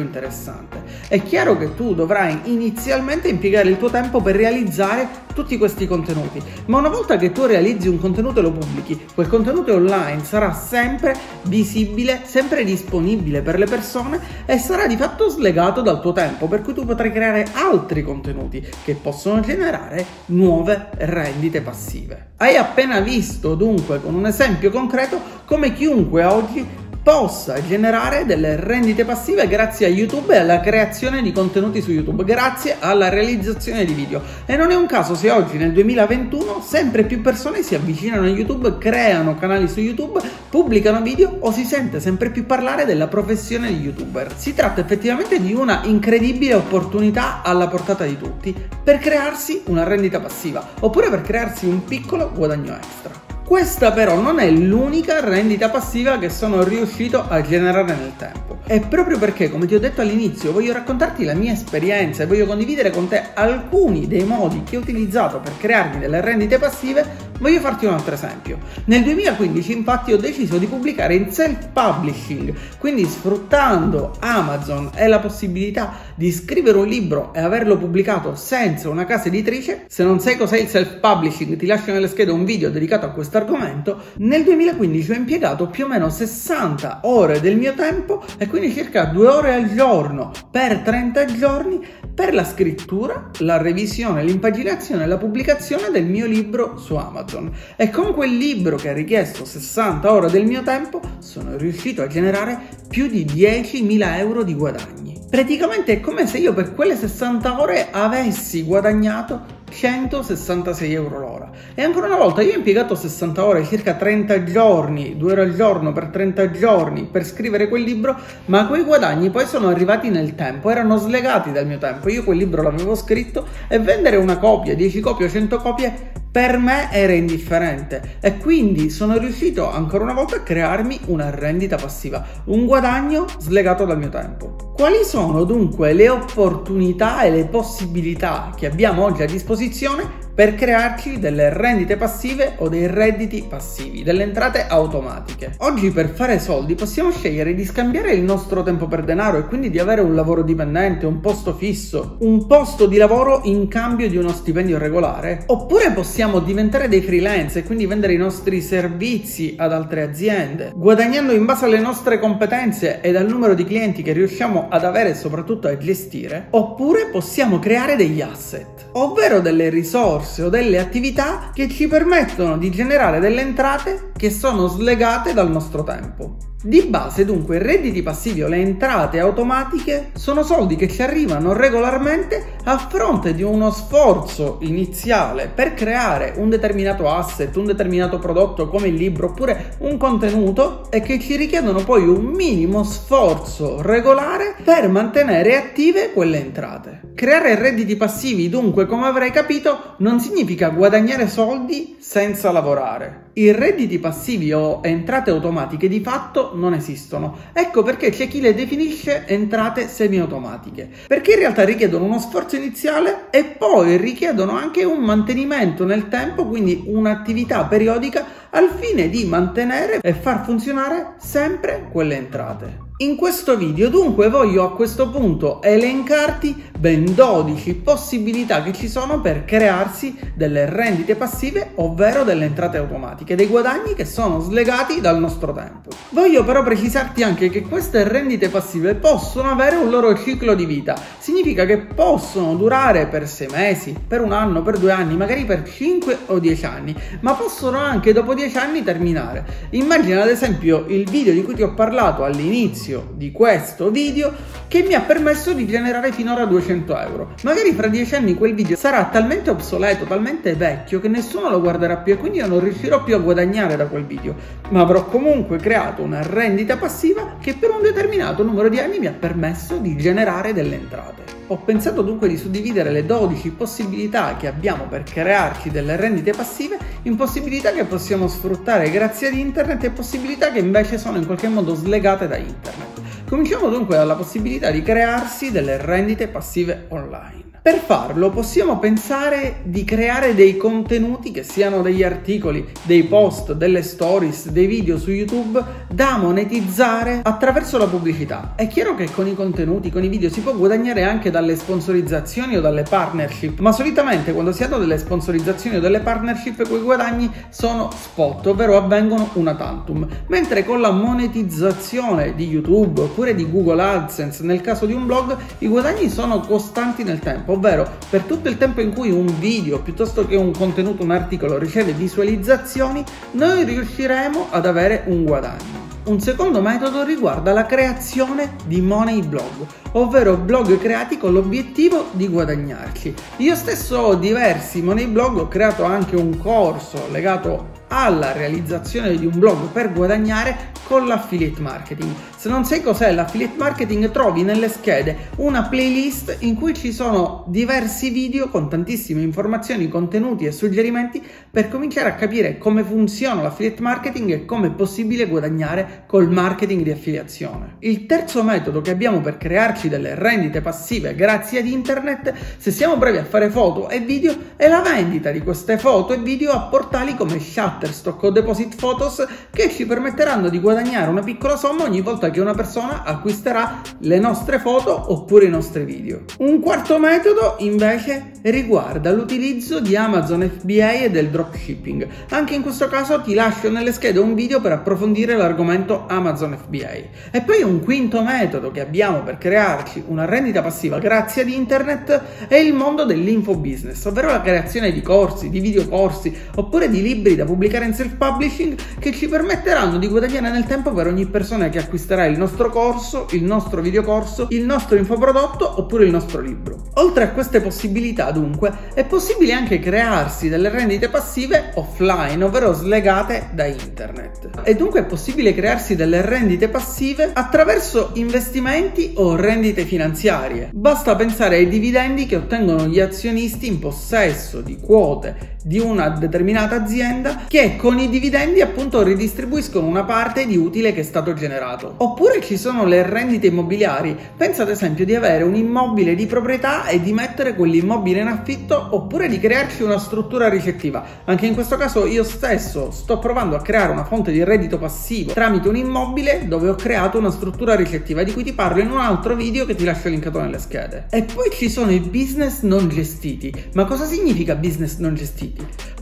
interessante. 0.00 0.82
È 1.08 1.22
chiaro 1.22 1.56
che 1.56 1.74
tu 1.74 1.94
dovrai 1.94 2.40
inizialmente 2.44 3.28
impiegare 3.28 3.68
il 3.68 3.78
tuo 3.78 3.90
tempo 3.90 4.20
per 4.20 4.36
realizzare 4.36 5.22
tutti 5.34 5.58
questi 5.58 5.86
contenuti, 5.86 6.40
ma 6.66 6.78
una 6.78 6.88
volta 6.88 7.16
che 7.16 7.32
tu 7.32 7.44
realizzi 7.44 7.88
un 7.88 7.98
contenuto 7.98 8.38
e 8.38 8.42
lo 8.42 8.52
pubblichi, 8.52 9.04
quel 9.14 9.26
contenuto 9.26 9.74
online 9.74 10.24
sarà 10.24 10.52
sempre 10.54 11.14
visibile, 11.42 12.22
sempre 12.24 12.64
disponibile 12.64 13.42
per 13.42 13.58
le 13.58 13.66
persone 13.66 14.20
e 14.46 14.58
sarà 14.58 14.86
di 14.86 14.96
fatto 14.96 15.28
slegato 15.28 15.82
dal 15.82 16.00
tuo 16.00 16.12
tempo 16.12 16.46
per 16.54 16.62
cui 16.62 16.72
tu 16.72 16.84
potrai 16.84 17.10
creare 17.10 17.48
altri 17.52 18.04
contenuti 18.04 18.64
che 18.84 18.94
possono 18.94 19.40
generare 19.40 20.06
nuove 20.26 20.90
rendite 20.98 21.60
passive. 21.62 22.28
Hai 22.36 22.54
appena 22.54 23.00
visto 23.00 23.56
dunque 23.56 24.00
con 24.00 24.14
un 24.14 24.24
esempio 24.24 24.70
concreto 24.70 25.20
come 25.46 25.72
chiunque 25.72 26.22
oggi 26.22 26.64
possa 27.04 27.60
generare 27.60 28.24
delle 28.24 28.56
rendite 28.56 29.04
passive 29.04 29.46
grazie 29.46 29.84
a 29.84 29.90
YouTube 29.90 30.34
e 30.34 30.38
alla 30.38 30.60
creazione 30.60 31.20
di 31.20 31.32
contenuti 31.32 31.82
su 31.82 31.90
YouTube, 31.90 32.24
grazie 32.24 32.76
alla 32.80 33.10
realizzazione 33.10 33.84
di 33.84 33.92
video. 33.92 34.22
E 34.46 34.56
non 34.56 34.70
è 34.70 34.74
un 34.74 34.86
caso 34.86 35.14
se 35.14 35.30
oggi 35.30 35.58
nel 35.58 35.72
2021 35.72 36.62
sempre 36.66 37.04
più 37.04 37.20
persone 37.20 37.62
si 37.62 37.74
avvicinano 37.74 38.24
a 38.24 38.28
YouTube, 38.28 38.78
creano 38.78 39.36
canali 39.36 39.68
su 39.68 39.80
YouTube, 39.80 40.18
pubblicano 40.48 41.02
video 41.02 41.36
o 41.40 41.52
si 41.52 41.64
sente 41.64 42.00
sempre 42.00 42.30
più 42.30 42.46
parlare 42.46 42.86
della 42.86 43.06
professione 43.06 43.68
di 43.68 43.80
YouTuber. 43.80 44.32
Si 44.34 44.54
tratta 44.54 44.80
effettivamente 44.80 45.38
di 45.38 45.52
una 45.52 45.82
incredibile 45.84 46.54
opportunità 46.54 47.42
alla 47.42 47.68
portata 47.68 48.04
di 48.04 48.16
tutti 48.16 48.56
per 48.82 48.98
crearsi 48.98 49.62
una 49.66 49.84
rendita 49.84 50.20
passiva 50.20 50.66
oppure 50.80 51.10
per 51.10 51.20
crearsi 51.20 51.66
un 51.66 51.84
piccolo 51.84 52.30
guadagno 52.34 52.74
extra. 52.74 53.23
Questa 53.44 53.92
però 53.92 54.18
non 54.18 54.38
è 54.38 54.50
l'unica 54.50 55.20
rendita 55.20 55.68
passiva 55.68 56.16
che 56.16 56.30
sono 56.30 56.64
riuscito 56.64 57.22
a 57.28 57.42
generare 57.42 57.94
nel 57.94 58.12
tempo. 58.16 58.56
E 58.66 58.80
proprio 58.80 59.18
perché, 59.18 59.50
come 59.50 59.66
ti 59.66 59.74
ho 59.74 59.78
detto 59.78 60.00
all'inizio, 60.00 60.50
voglio 60.50 60.72
raccontarti 60.72 61.24
la 61.24 61.34
mia 61.34 61.52
esperienza 61.52 62.22
e 62.22 62.26
voglio 62.26 62.46
condividere 62.46 62.90
con 62.90 63.06
te 63.06 63.22
alcuni 63.34 64.08
dei 64.08 64.24
modi 64.24 64.62
che 64.62 64.78
ho 64.78 64.80
utilizzato 64.80 65.40
per 65.40 65.58
crearmi 65.58 65.98
delle 65.98 66.22
rendite 66.22 66.58
passive, 66.58 67.32
voglio 67.38 67.60
farti 67.60 67.84
un 67.84 67.92
altro 67.92 68.14
esempio. 68.14 68.58
Nel 68.86 69.02
2015 69.02 69.72
infatti 69.72 70.14
ho 70.14 70.16
deciso 70.16 70.56
di 70.56 70.64
pubblicare 70.64 71.14
in 71.14 71.30
self-publishing, 71.30 72.54
quindi 72.78 73.04
sfruttando 73.04 74.16
Amazon 74.20 74.90
e 74.94 75.06
la 75.06 75.18
possibilità 75.18 75.92
di 76.14 76.32
scrivere 76.32 76.78
un 76.78 76.86
libro 76.86 77.34
e 77.34 77.40
averlo 77.40 77.76
pubblicato 77.76 78.34
senza 78.34 78.88
una 78.88 79.04
casa 79.04 79.28
editrice. 79.28 79.84
Se 79.88 80.02
non 80.02 80.18
sai 80.20 80.38
cos'è 80.38 80.56
il 80.58 80.68
self-publishing, 80.68 81.56
ti 81.56 81.66
lascio 81.66 81.92
nelle 81.92 82.08
schede 82.08 82.30
un 82.30 82.46
video 82.46 82.70
dedicato 82.70 83.04
a 83.04 83.10
questo 83.10 83.33
questo 83.34 83.38
argomento, 83.38 84.00
nel 84.18 84.44
2015 84.44 85.10
ho 85.10 85.14
impiegato 85.14 85.66
più 85.66 85.86
o 85.86 85.88
meno 85.88 86.08
60 86.08 87.00
ore 87.02 87.40
del 87.40 87.56
mio 87.56 87.74
tempo 87.74 88.22
e 88.38 88.46
quindi 88.46 88.72
circa 88.72 89.06
2 89.06 89.26
ore 89.26 89.54
al 89.54 89.74
giorno 89.74 90.30
per 90.50 90.78
30 90.78 91.24
giorni 91.36 91.80
per 92.14 92.32
la 92.32 92.44
scrittura, 92.44 93.30
la 93.38 93.60
revisione, 93.60 94.22
l'impaginazione 94.22 95.02
e 95.02 95.06
la 95.06 95.18
pubblicazione 95.18 95.90
del 95.90 96.06
mio 96.06 96.26
libro 96.26 96.78
su 96.78 96.94
Amazon. 96.94 97.50
E 97.76 97.90
con 97.90 98.12
quel 98.14 98.36
libro 98.36 98.76
che 98.76 98.90
ha 98.90 98.92
richiesto 98.92 99.44
60 99.44 100.12
ore 100.12 100.30
del 100.30 100.44
mio 100.44 100.62
tempo 100.62 101.00
sono 101.18 101.56
riuscito 101.56 102.02
a 102.02 102.06
generare 102.06 102.56
più 102.88 103.08
di 103.08 103.24
10.000 103.24 104.18
euro 104.18 104.44
di 104.44 104.54
guadagni. 104.54 105.23
Praticamente 105.34 105.94
è 105.94 106.00
come 106.00 106.28
se 106.28 106.38
io 106.38 106.54
per 106.54 106.76
quelle 106.76 106.94
60 106.94 107.60
ore 107.60 107.88
avessi 107.90 108.62
guadagnato 108.62 109.62
166 109.68 110.92
euro 110.92 111.18
l'ora. 111.18 111.50
E 111.74 111.82
ancora 111.82 112.06
una 112.06 112.18
volta 112.18 112.40
io 112.40 112.52
ho 112.52 112.56
impiegato 112.56 112.94
60 112.94 113.44
ore, 113.44 113.64
circa 113.64 113.94
30 113.94 114.44
giorni, 114.44 115.16
2 115.16 115.32
ore 115.32 115.42
al 115.42 115.56
giorno 115.56 115.92
per 115.92 116.06
30 116.06 116.52
giorni 116.52 117.08
per 117.10 117.26
scrivere 117.26 117.66
quel 117.66 117.82
libro, 117.82 118.16
ma 118.44 118.68
quei 118.68 118.84
guadagni 118.84 119.30
poi 119.30 119.44
sono 119.46 119.70
arrivati 119.70 120.08
nel 120.08 120.36
tempo, 120.36 120.70
erano 120.70 120.98
slegati 120.98 121.50
dal 121.50 121.66
mio 121.66 121.78
tempo. 121.78 122.08
Io 122.10 122.22
quel 122.22 122.38
libro 122.38 122.62
l'avevo 122.62 122.94
scritto 122.94 123.48
e 123.66 123.80
vendere 123.80 124.14
una 124.14 124.38
copia, 124.38 124.76
10 124.76 125.00
copie 125.00 125.26
o 125.26 125.28
100 125.28 125.56
copie 125.56 126.12
per 126.30 126.58
me 126.58 126.92
era 126.92 127.12
indifferente 127.12 128.18
e 128.20 128.36
quindi 128.36 128.88
sono 128.88 129.18
riuscito 129.18 129.68
ancora 129.68 130.04
una 130.04 130.14
volta 130.14 130.36
a 130.36 130.42
crearmi 130.42 131.00
una 131.06 131.30
rendita 131.30 131.74
passiva, 131.74 132.24
un 132.44 132.66
guadagno 132.66 133.26
slegato 133.40 133.84
dal 133.84 133.98
mio 133.98 134.10
tempo. 134.10 134.63
Quali 134.74 135.04
sono 135.04 135.44
dunque 135.44 135.92
le 135.92 136.08
opportunità 136.08 137.22
e 137.22 137.30
le 137.30 137.44
possibilità 137.44 138.52
che 138.56 138.66
abbiamo 138.66 139.04
oggi 139.04 139.22
a 139.22 139.26
disposizione 139.26 140.22
per 140.34 140.56
crearci 140.56 141.20
delle 141.20 141.48
rendite 141.52 141.96
passive 141.96 142.54
o 142.56 142.68
dei 142.68 142.88
redditi 142.88 143.46
passivi, 143.48 144.02
delle 144.02 144.24
entrate 144.24 144.66
automatiche. 144.66 145.54
Oggi 145.58 145.90
per 145.90 146.08
fare 146.08 146.40
soldi 146.40 146.74
possiamo 146.74 147.12
scegliere 147.12 147.54
di 147.54 147.64
scambiare 147.64 148.12
il 148.14 148.22
nostro 148.22 148.64
tempo 148.64 148.88
per 148.88 149.04
denaro 149.04 149.38
e 149.38 149.44
quindi 149.44 149.70
di 149.70 149.78
avere 149.78 150.00
un 150.00 150.14
lavoro 150.16 150.42
dipendente, 150.42 151.06
un 151.06 151.20
posto 151.20 151.54
fisso, 151.54 152.16
un 152.20 152.48
posto 152.48 152.86
di 152.86 152.96
lavoro 152.96 153.42
in 153.44 153.68
cambio 153.68 154.08
di 154.08 154.16
uno 154.16 154.30
stipendio 154.30 154.76
regolare, 154.76 155.44
oppure 155.46 155.92
possiamo 155.92 156.40
diventare 156.40 156.88
dei 156.88 157.00
freelance 157.00 157.60
e 157.60 157.62
quindi 157.62 157.86
vendere 157.86 158.14
i 158.14 158.18
nostri 158.18 158.60
servizi 158.60 159.54
ad 159.56 159.72
altre 159.72 160.02
aziende, 160.02 160.72
guadagnando 160.74 161.32
in 161.32 161.44
base 161.44 161.66
alle 161.66 161.78
nostre 161.78 162.18
competenze 162.18 163.00
e 163.00 163.16
al 163.16 163.28
numero 163.28 163.54
di 163.54 163.64
clienti 163.64 164.02
che 164.02 164.12
riusciamo 164.12 164.63
ad 164.68 164.84
avere 164.84 165.10
e 165.10 165.14
soprattutto 165.14 165.68
a 165.68 165.76
gestire, 165.76 166.48
oppure 166.50 167.06
possiamo 167.06 167.58
creare 167.58 167.96
degli 167.96 168.20
asset, 168.20 168.88
ovvero 168.92 169.40
delle 169.40 169.68
risorse 169.68 170.42
o 170.42 170.48
delle 170.48 170.78
attività 170.78 171.50
che 171.52 171.68
ci 171.68 171.86
permettono 171.86 172.58
di 172.58 172.70
generare 172.70 173.20
delle 173.20 173.40
entrate 173.40 174.12
che 174.16 174.30
sono 174.30 174.66
slegate 174.66 175.32
dal 175.32 175.50
nostro 175.50 175.82
tempo. 175.84 176.52
Di 176.66 176.80
base 176.84 177.26
dunque 177.26 177.56
i 177.56 177.62
redditi 177.62 178.02
passivi 178.02 178.42
o 178.42 178.48
le 178.48 178.56
entrate 178.56 179.18
automatiche 179.18 180.12
sono 180.14 180.42
soldi 180.42 180.76
che 180.76 180.88
ci 180.88 181.02
arrivano 181.02 181.52
regolarmente 181.52 182.54
a 182.64 182.78
fronte 182.78 183.34
di 183.34 183.42
uno 183.42 183.70
sforzo 183.70 184.56
iniziale 184.62 185.52
per 185.54 185.74
creare 185.74 186.32
un 186.36 186.48
determinato 186.48 187.10
asset, 187.10 187.54
un 187.56 187.66
determinato 187.66 188.18
prodotto 188.18 188.70
come 188.70 188.88
il 188.88 188.94
libro 188.94 189.26
oppure 189.26 189.74
un 189.80 189.98
contenuto 189.98 190.90
e 190.90 191.02
che 191.02 191.20
ci 191.20 191.36
richiedono 191.36 191.84
poi 191.84 192.08
un 192.08 192.24
minimo 192.24 192.82
sforzo 192.82 193.82
regolare 193.82 194.53
per 194.62 194.88
mantenere 194.88 195.56
attive 195.56 196.12
quelle 196.12 196.38
entrate. 196.38 197.00
Creare 197.14 197.54
redditi 197.54 197.96
passivi 197.96 198.48
dunque 198.48 198.86
come 198.86 199.06
avrai 199.06 199.30
capito 199.30 199.94
non 199.98 200.20
significa 200.20 200.68
guadagnare 200.68 201.28
soldi 201.28 201.96
senza 202.00 202.50
lavorare. 202.50 203.30
I 203.34 203.50
redditi 203.52 203.98
passivi 203.98 204.52
o 204.52 204.80
entrate 204.82 205.30
automatiche 205.30 205.88
di 205.88 206.00
fatto 206.00 206.52
non 206.54 206.74
esistono. 206.74 207.36
Ecco 207.52 207.82
perché 207.82 208.10
c'è 208.10 208.28
chi 208.28 208.40
le 208.40 208.54
definisce 208.54 209.26
entrate 209.26 209.88
semiautomatiche, 209.88 210.88
perché 211.06 211.32
in 211.32 211.38
realtà 211.38 211.64
richiedono 211.64 212.04
uno 212.04 212.18
sforzo 212.18 212.56
iniziale 212.56 213.26
e 213.30 213.44
poi 213.44 213.96
richiedono 213.96 214.56
anche 214.56 214.84
un 214.84 215.02
mantenimento 215.02 215.84
nel 215.84 216.08
tempo, 216.08 216.46
quindi 216.46 216.84
un'attività 216.86 217.64
periodica 217.64 218.24
al 218.50 218.70
fine 218.70 219.08
di 219.08 219.24
mantenere 219.24 220.00
e 220.00 220.12
far 220.12 220.44
funzionare 220.44 221.14
sempre 221.18 221.88
quelle 221.90 222.16
entrate. 222.16 222.83
In 222.98 223.16
questo 223.16 223.56
video 223.56 223.88
dunque 223.88 224.28
voglio 224.28 224.62
a 224.62 224.72
questo 224.72 225.10
punto 225.10 225.60
elencarti 225.62 226.70
ben 226.78 227.12
12 227.12 227.74
possibilità 227.74 228.62
che 228.62 228.72
ci 228.72 228.88
sono 228.88 229.20
per 229.20 229.44
crearsi 229.44 230.16
delle 230.32 230.70
rendite 230.70 231.16
passive, 231.16 231.72
ovvero 231.76 232.22
delle 232.22 232.44
entrate 232.44 232.76
automatiche, 232.76 233.34
dei 233.34 233.48
guadagni 233.48 233.94
che 233.94 234.04
sono 234.04 234.38
slegati 234.38 235.00
dal 235.00 235.18
nostro 235.18 235.52
tempo. 235.52 235.90
Voglio 236.10 236.44
però 236.44 236.62
precisarti 236.62 237.24
anche 237.24 237.48
che 237.48 237.62
queste 237.62 238.06
rendite 238.06 238.48
passive 238.48 238.94
possono 238.94 239.50
avere 239.50 239.74
un 239.74 239.90
loro 239.90 240.16
ciclo 240.16 240.54
di 240.54 240.64
vita, 240.64 240.94
significa 241.18 241.64
che 241.64 241.78
possono 241.78 242.54
durare 242.54 243.08
per 243.08 243.26
6 243.26 243.48
mesi, 243.50 243.96
per 244.06 244.20
un 244.20 244.30
anno, 244.30 244.62
per 244.62 244.78
2 244.78 244.92
anni, 244.92 245.16
magari 245.16 245.44
per 245.44 245.68
5 245.68 246.18
o 246.26 246.38
10 246.38 246.64
anni, 246.64 246.94
ma 247.22 247.32
possono 247.32 247.76
anche 247.76 248.12
dopo 248.12 248.34
10 248.34 248.56
anni 248.56 248.84
terminare. 248.84 249.44
Immagina 249.70 250.22
ad 250.22 250.28
esempio 250.28 250.84
il 250.86 251.10
video 251.10 251.32
di 251.32 251.42
cui 251.42 251.54
ti 251.54 251.62
ho 251.62 251.74
parlato 251.74 252.22
all'inizio 252.22 252.82
all'inizio 252.84 253.12
di 253.14 253.32
questo 253.32 253.90
video 253.90 254.32
che 254.68 254.82
mi 254.82 254.94
ha 254.94 255.00
permesso 255.00 255.52
di 255.52 255.66
generare 255.66 256.12
finora 256.12 256.44
200 256.44 256.98
euro. 256.98 257.34
Magari 257.42 257.72
fra 257.72 257.86
10 257.86 258.14
anni 258.14 258.34
quel 258.34 258.54
video 258.54 258.76
sarà 258.76 259.04
talmente 259.04 259.50
obsoleto, 259.50 260.04
talmente 260.04 260.54
vecchio 260.54 261.00
che 261.00 261.08
nessuno 261.08 261.48
lo 261.48 261.60
guarderà 261.60 261.96
più 261.96 262.12
e 262.12 262.16
quindi 262.16 262.38
io 262.38 262.46
non 262.46 262.60
riuscirò 262.60 263.02
più 263.02 263.14
a 263.14 263.18
guadagnare 263.18 263.76
da 263.76 263.86
quel 263.86 264.04
video, 264.04 264.34
ma 264.70 264.80
avrò 264.80 265.06
comunque 265.06 265.58
creato 265.58 266.02
una 266.02 266.22
rendita 266.22 266.76
passiva 266.76 267.36
che 267.40 267.54
per 267.54 267.70
un 267.70 267.82
determinato 267.82 268.42
numero 268.42 268.68
di 268.68 268.78
anni 268.78 268.98
mi 268.98 269.06
ha 269.06 269.14
permesso 269.18 269.76
di 269.76 269.96
generare 269.96 270.52
delle 270.52 270.74
entrate. 270.74 271.33
Ho 271.48 271.58
pensato 271.58 272.00
dunque 272.00 272.26
di 272.26 272.38
suddividere 272.38 272.90
le 272.90 273.04
12 273.04 273.50
possibilità 273.50 274.34
che 274.38 274.46
abbiamo 274.46 274.84
per 274.84 275.02
crearci 275.02 275.70
delle 275.70 275.94
rendite 275.96 276.32
passive 276.32 276.78
in 277.02 277.16
possibilità 277.16 277.70
che 277.72 277.84
possiamo 277.84 278.28
sfruttare 278.28 278.90
grazie 278.90 279.28
ad 279.28 279.34
internet 279.34 279.84
e 279.84 279.90
possibilità 279.90 280.50
che 280.50 280.60
invece 280.60 280.96
sono 280.96 281.18
in 281.18 281.26
qualche 281.26 281.48
modo 281.48 281.74
slegate 281.74 282.26
da 282.28 282.38
internet. 282.38 283.02
Cominciamo 283.28 283.68
dunque 283.68 283.96
dalla 283.96 284.14
possibilità 284.14 284.70
di 284.70 284.80
crearsi 284.80 285.50
delle 285.50 285.76
rendite 285.76 286.28
passive 286.28 286.86
online. 286.88 287.43
Per 287.64 287.78
farlo 287.78 288.28
possiamo 288.28 288.78
pensare 288.78 289.60
di 289.62 289.84
creare 289.84 290.34
dei 290.34 290.58
contenuti 290.58 291.30
che 291.30 291.44
siano 291.44 291.80
degli 291.80 292.02
articoli, 292.02 292.62
dei 292.82 293.04
post, 293.04 293.54
delle 293.54 293.82
stories, 293.82 294.50
dei 294.50 294.66
video 294.66 294.98
su 294.98 295.10
YouTube 295.10 295.64
da 295.88 296.18
monetizzare 296.18 297.20
attraverso 297.22 297.78
la 297.78 297.86
pubblicità. 297.86 298.52
È 298.54 298.66
chiaro 298.66 298.94
che 298.94 299.10
con 299.10 299.26
i 299.26 299.34
contenuti, 299.34 299.90
con 299.90 300.04
i 300.04 300.08
video 300.08 300.28
si 300.28 300.42
può 300.42 300.54
guadagnare 300.54 301.04
anche 301.04 301.30
dalle 301.30 301.56
sponsorizzazioni 301.56 302.54
o 302.58 302.60
dalle 302.60 302.82
partnership, 302.82 303.60
ma 303.60 303.72
solitamente 303.72 304.34
quando 304.34 304.52
si 304.52 304.62
hanno 304.62 304.76
delle 304.76 304.98
sponsorizzazioni 304.98 305.76
o 305.76 305.80
delle 305.80 306.00
partnership 306.00 306.68
quei 306.68 306.82
guadagni 306.82 307.32
sono 307.48 307.90
spot, 307.90 308.46
ovvero 308.46 308.76
avvengono 308.76 309.30
una 309.34 309.54
tantum, 309.54 310.06
mentre 310.26 310.66
con 310.66 310.82
la 310.82 310.90
monetizzazione 310.90 312.34
di 312.34 312.46
YouTube 312.46 313.00
oppure 313.00 313.34
di 313.34 313.50
Google 313.50 313.82
AdSense 313.82 314.44
nel 314.44 314.60
caso 314.60 314.84
di 314.84 314.92
un 314.92 315.06
blog 315.06 315.34
i 315.60 315.66
guadagni 315.66 316.10
sono 316.10 316.40
costanti 316.40 317.04
nel 317.04 317.20
tempo 317.20 317.52
ovvero 317.54 317.88
per 318.10 318.22
tutto 318.22 318.48
il 318.48 318.58
tempo 318.58 318.80
in 318.80 318.92
cui 318.92 319.10
un 319.10 319.26
video 319.38 319.80
piuttosto 319.80 320.26
che 320.26 320.36
un 320.36 320.52
contenuto, 320.52 321.02
un 321.02 321.10
articolo 321.10 321.58
riceve 321.58 321.92
visualizzazioni, 321.92 323.02
noi 323.32 323.64
riusciremo 323.64 324.48
ad 324.50 324.66
avere 324.66 325.04
un 325.06 325.24
guadagno. 325.24 325.82
Un 326.04 326.20
secondo 326.20 326.60
metodo 326.60 327.02
riguarda 327.02 327.54
la 327.54 327.64
creazione 327.64 328.56
di 328.66 328.82
money 328.82 329.22
blog, 329.22 329.66
ovvero 329.92 330.36
blog 330.36 330.78
creati 330.78 331.16
con 331.16 331.32
l'obiettivo 331.32 332.08
di 332.12 332.28
guadagnarci. 332.28 333.14
Io 333.38 333.54
stesso 333.54 333.96
ho 333.96 334.14
diversi 334.14 334.82
money 334.82 335.06
blog, 335.06 335.38
ho 335.38 335.48
creato 335.48 335.82
anche 335.84 336.14
un 336.14 336.38
corso 336.38 337.08
legato 337.10 337.82
alla 337.88 338.32
realizzazione 338.32 339.16
di 339.16 339.26
un 339.26 339.38
blog 339.38 339.68
per 339.68 339.92
guadagnare 339.92 340.72
con 340.84 341.06
l'affiliate 341.06 341.60
marketing. 341.60 342.12
Se 342.36 342.48
non 342.48 342.64
sai 342.64 342.82
cos'è 342.82 343.10
l'affiliate 343.10 343.56
marketing, 343.56 344.10
trovi 344.10 344.42
nelle 344.42 344.68
schede 344.68 345.30
una 345.36 345.62
playlist 345.62 346.36
in 346.40 346.54
cui 346.56 346.74
ci 346.74 346.92
sono 346.92 347.44
diversi 347.48 348.10
video 348.10 348.48
con 348.48 348.68
tantissime 348.68 349.22
informazioni, 349.22 349.88
contenuti 349.88 350.44
e 350.44 350.52
suggerimenti 350.52 351.22
per 351.50 351.68
cominciare 351.68 352.10
a 352.10 352.14
capire 352.14 352.58
come 352.58 352.84
funziona 352.84 353.42
l'affiliate 353.42 353.80
marketing 353.80 354.30
e 354.30 354.44
come 354.44 354.66
è 354.68 354.70
possibile 354.70 355.26
guadagnare 355.26 356.04
col 356.06 356.30
marketing 356.30 356.82
di 356.82 356.90
affiliazione. 356.90 357.76
Il 357.78 358.06
terzo 358.06 358.42
metodo 358.42 358.80
che 358.82 358.90
abbiamo 358.90 359.20
per 359.20 359.38
crearci 359.38 359.88
delle 359.88 360.14
rendite 360.14 360.60
passive 360.60 361.14
grazie 361.14 361.60
ad 361.60 361.66
internet, 361.66 362.34
se 362.58 362.70
siamo 362.70 362.96
bravi 362.96 363.16
a 363.16 363.24
fare 363.24 363.48
foto 363.48 363.88
e 363.88 364.00
video, 364.00 364.36
è 364.56 364.68
la 364.68 364.82
vendita 364.82 365.30
di 365.30 365.40
queste 365.40 365.78
foto 365.78 366.12
e 366.12 366.18
video 366.18 366.52
a 366.52 366.60
portali 366.60 367.16
come 367.16 367.38
Shutterstock 367.74 368.22
o 368.22 368.30
Deposit 368.30 368.76
Photos 368.76 369.26
che 369.50 369.70
ci 369.70 369.84
permetteranno 369.84 370.48
di 370.48 370.60
guadagnare 370.60 371.10
una 371.10 371.22
piccola 371.22 371.56
somma 371.56 371.84
ogni 371.84 372.00
volta 372.00 372.30
che 372.30 372.40
una 372.40 372.54
persona 372.54 373.02
acquisterà 373.02 373.80
le 374.00 374.18
nostre 374.18 374.58
foto 374.58 375.12
oppure 375.12 375.46
i 375.46 375.50
nostri 375.50 375.84
video. 375.84 376.22
Un 376.38 376.60
quarto 376.60 376.98
metodo 376.98 377.56
invece 377.58 378.32
riguarda 378.42 379.10
l'utilizzo 379.10 379.80
di 379.80 379.96
Amazon 379.96 380.48
FBA 380.48 380.92
e 380.92 381.10
del 381.10 381.28
dropshipping. 381.28 382.06
Anche 382.30 382.54
in 382.54 382.62
questo 382.62 382.88
caso 382.88 383.20
ti 383.22 383.34
lascio 383.34 383.70
nelle 383.70 383.92
schede 383.92 384.20
un 384.20 384.34
video 384.34 384.60
per 384.60 384.72
approfondire 384.72 385.36
l'argomento 385.36 386.04
Amazon 386.06 386.56
FBA. 386.56 386.92
E 387.30 387.42
poi 387.44 387.62
un 387.62 387.82
quinto 387.82 388.22
metodo 388.22 388.70
che 388.70 388.80
abbiamo 388.80 389.22
per 389.22 389.38
crearci 389.38 390.04
una 390.06 390.24
rendita 390.24 390.62
passiva 390.62 390.98
grazie 390.98 391.42
ad 391.42 391.48
internet 391.48 392.46
è 392.48 392.56
il 392.56 392.74
mondo 392.74 393.04
dell'infobusiness, 393.04 394.04
ovvero 394.04 394.28
la 394.28 394.40
creazione 394.40 394.92
di 394.92 395.02
corsi, 395.02 395.50
di 395.50 395.60
videocorsi 395.60 396.34
oppure 396.54 396.88
di 396.88 397.02
libri 397.02 397.34
da 397.34 397.44
pubblicare 397.44 397.63
in 397.66 397.94
self-publishing 397.94 398.76
che 398.98 399.12
ci 399.12 399.28
permetteranno 399.28 399.98
di 399.98 400.08
guadagnare 400.08 400.50
nel 400.50 400.64
tempo 400.64 400.92
per 400.92 401.06
ogni 401.06 401.26
persona 401.26 401.68
che 401.68 401.78
acquisterà 401.78 402.26
il 402.26 402.38
nostro 402.38 402.70
corso, 402.70 403.26
il 403.30 403.42
nostro 403.42 403.80
videocorso, 403.80 404.46
il 404.50 404.64
nostro 404.64 404.96
infoprodotto 404.96 405.80
oppure 405.80 406.04
il 406.04 406.10
nostro 406.10 406.40
libro. 406.40 406.82
Oltre 406.94 407.24
a 407.24 407.30
queste 407.30 407.60
possibilità, 407.60 408.30
dunque, 408.30 408.72
è 408.94 409.04
possibile 409.04 409.52
anche 409.52 409.78
crearsi 409.78 410.48
delle 410.48 410.68
rendite 410.68 411.08
passive 411.08 411.72
offline, 411.74 412.42
ovvero 412.44 412.72
slegate 412.72 413.50
da 413.52 413.64
internet. 413.66 414.50
E 414.62 414.74
dunque 414.74 415.00
è 415.00 415.04
possibile 415.04 415.54
crearsi 415.54 415.96
delle 415.96 416.22
rendite 416.22 416.68
passive 416.68 417.30
attraverso 417.32 418.10
investimenti 418.14 419.12
o 419.16 419.36
rendite 419.36 419.84
finanziarie. 419.84 420.70
Basta 420.72 421.16
pensare 421.16 421.56
ai 421.56 421.68
dividendi 421.68 422.26
che 422.26 422.36
ottengono 422.36 422.86
gli 422.86 423.00
azionisti 423.00 423.66
in 423.66 423.78
possesso 423.78 424.60
di 424.60 424.78
quote 424.78 425.53
di 425.66 425.78
una 425.78 426.10
determinata 426.10 426.76
azienda 426.76 427.44
che 427.48 427.76
con 427.76 427.98
i 427.98 428.10
dividendi 428.10 428.60
appunto 428.60 429.02
ridistribuiscono 429.02 429.86
una 429.86 430.04
parte 430.04 430.46
di 430.46 430.58
utile 430.58 430.92
che 430.92 431.00
è 431.00 431.04
stato 431.04 431.32
generato. 431.32 431.94
Oppure 431.96 432.42
ci 432.42 432.58
sono 432.58 432.84
le 432.84 433.02
rendite 433.02 433.46
immobiliari. 433.46 434.14
Pensa 434.36 434.62
ad 434.62 434.68
esempio 434.68 435.06
di 435.06 435.14
avere 435.14 435.42
un 435.42 435.54
immobile 435.54 436.14
di 436.14 436.26
proprietà 436.26 436.86
e 436.86 437.00
di 437.00 437.14
mettere 437.14 437.54
quell'immobile 437.54 438.20
in 438.20 438.26
affitto 438.26 438.88
oppure 438.90 439.26
di 439.26 439.38
crearci 439.38 439.82
una 439.82 439.98
struttura 439.98 440.50
ricettiva. 440.50 441.02
Anche 441.24 441.46
in 441.46 441.54
questo 441.54 441.78
caso 441.78 442.04
io 442.04 442.24
stesso 442.24 442.90
sto 442.90 443.18
provando 443.18 443.56
a 443.56 443.62
creare 443.62 443.90
una 443.90 444.04
fonte 444.04 444.32
di 444.32 444.44
reddito 444.44 444.78
passivo 444.78 445.32
tramite 445.32 445.68
un 445.68 445.76
immobile 445.76 446.46
dove 446.46 446.68
ho 446.68 446.74
creato 446.74 447.16
una 447.16 447.30
struttura 447.30 447.74
ricettiva 447.74 448.22
di 448.22 448.32
cui 448.32 448.44
ti 448.44 448.52
parlo 448.52 448.82
in 448.82 448.90
un 448.90 448.98
altro 448.98 449.34
video 449.34 449.64
che 449.64 449.74
ti 449.74 449.84
lascio 449.84 450.10
linkato 450.10 450.40
nelle 450.42 450.58
schede. 450.58 451.06
E 451.08 451.22
poi 451.22 451.48
ci 451.50 451.70
sono 451.70 451.90
i 451.90 452.00
business 452.00 452.60
non 452.60 452.90
gestiti. 452.90 453.50
Ma 453.72 453.86
cosa 453.86 454.04
significa 454.04 454.54
business 454.56 454.98
non 454.98 455.14
gestiti? 455.14 455.53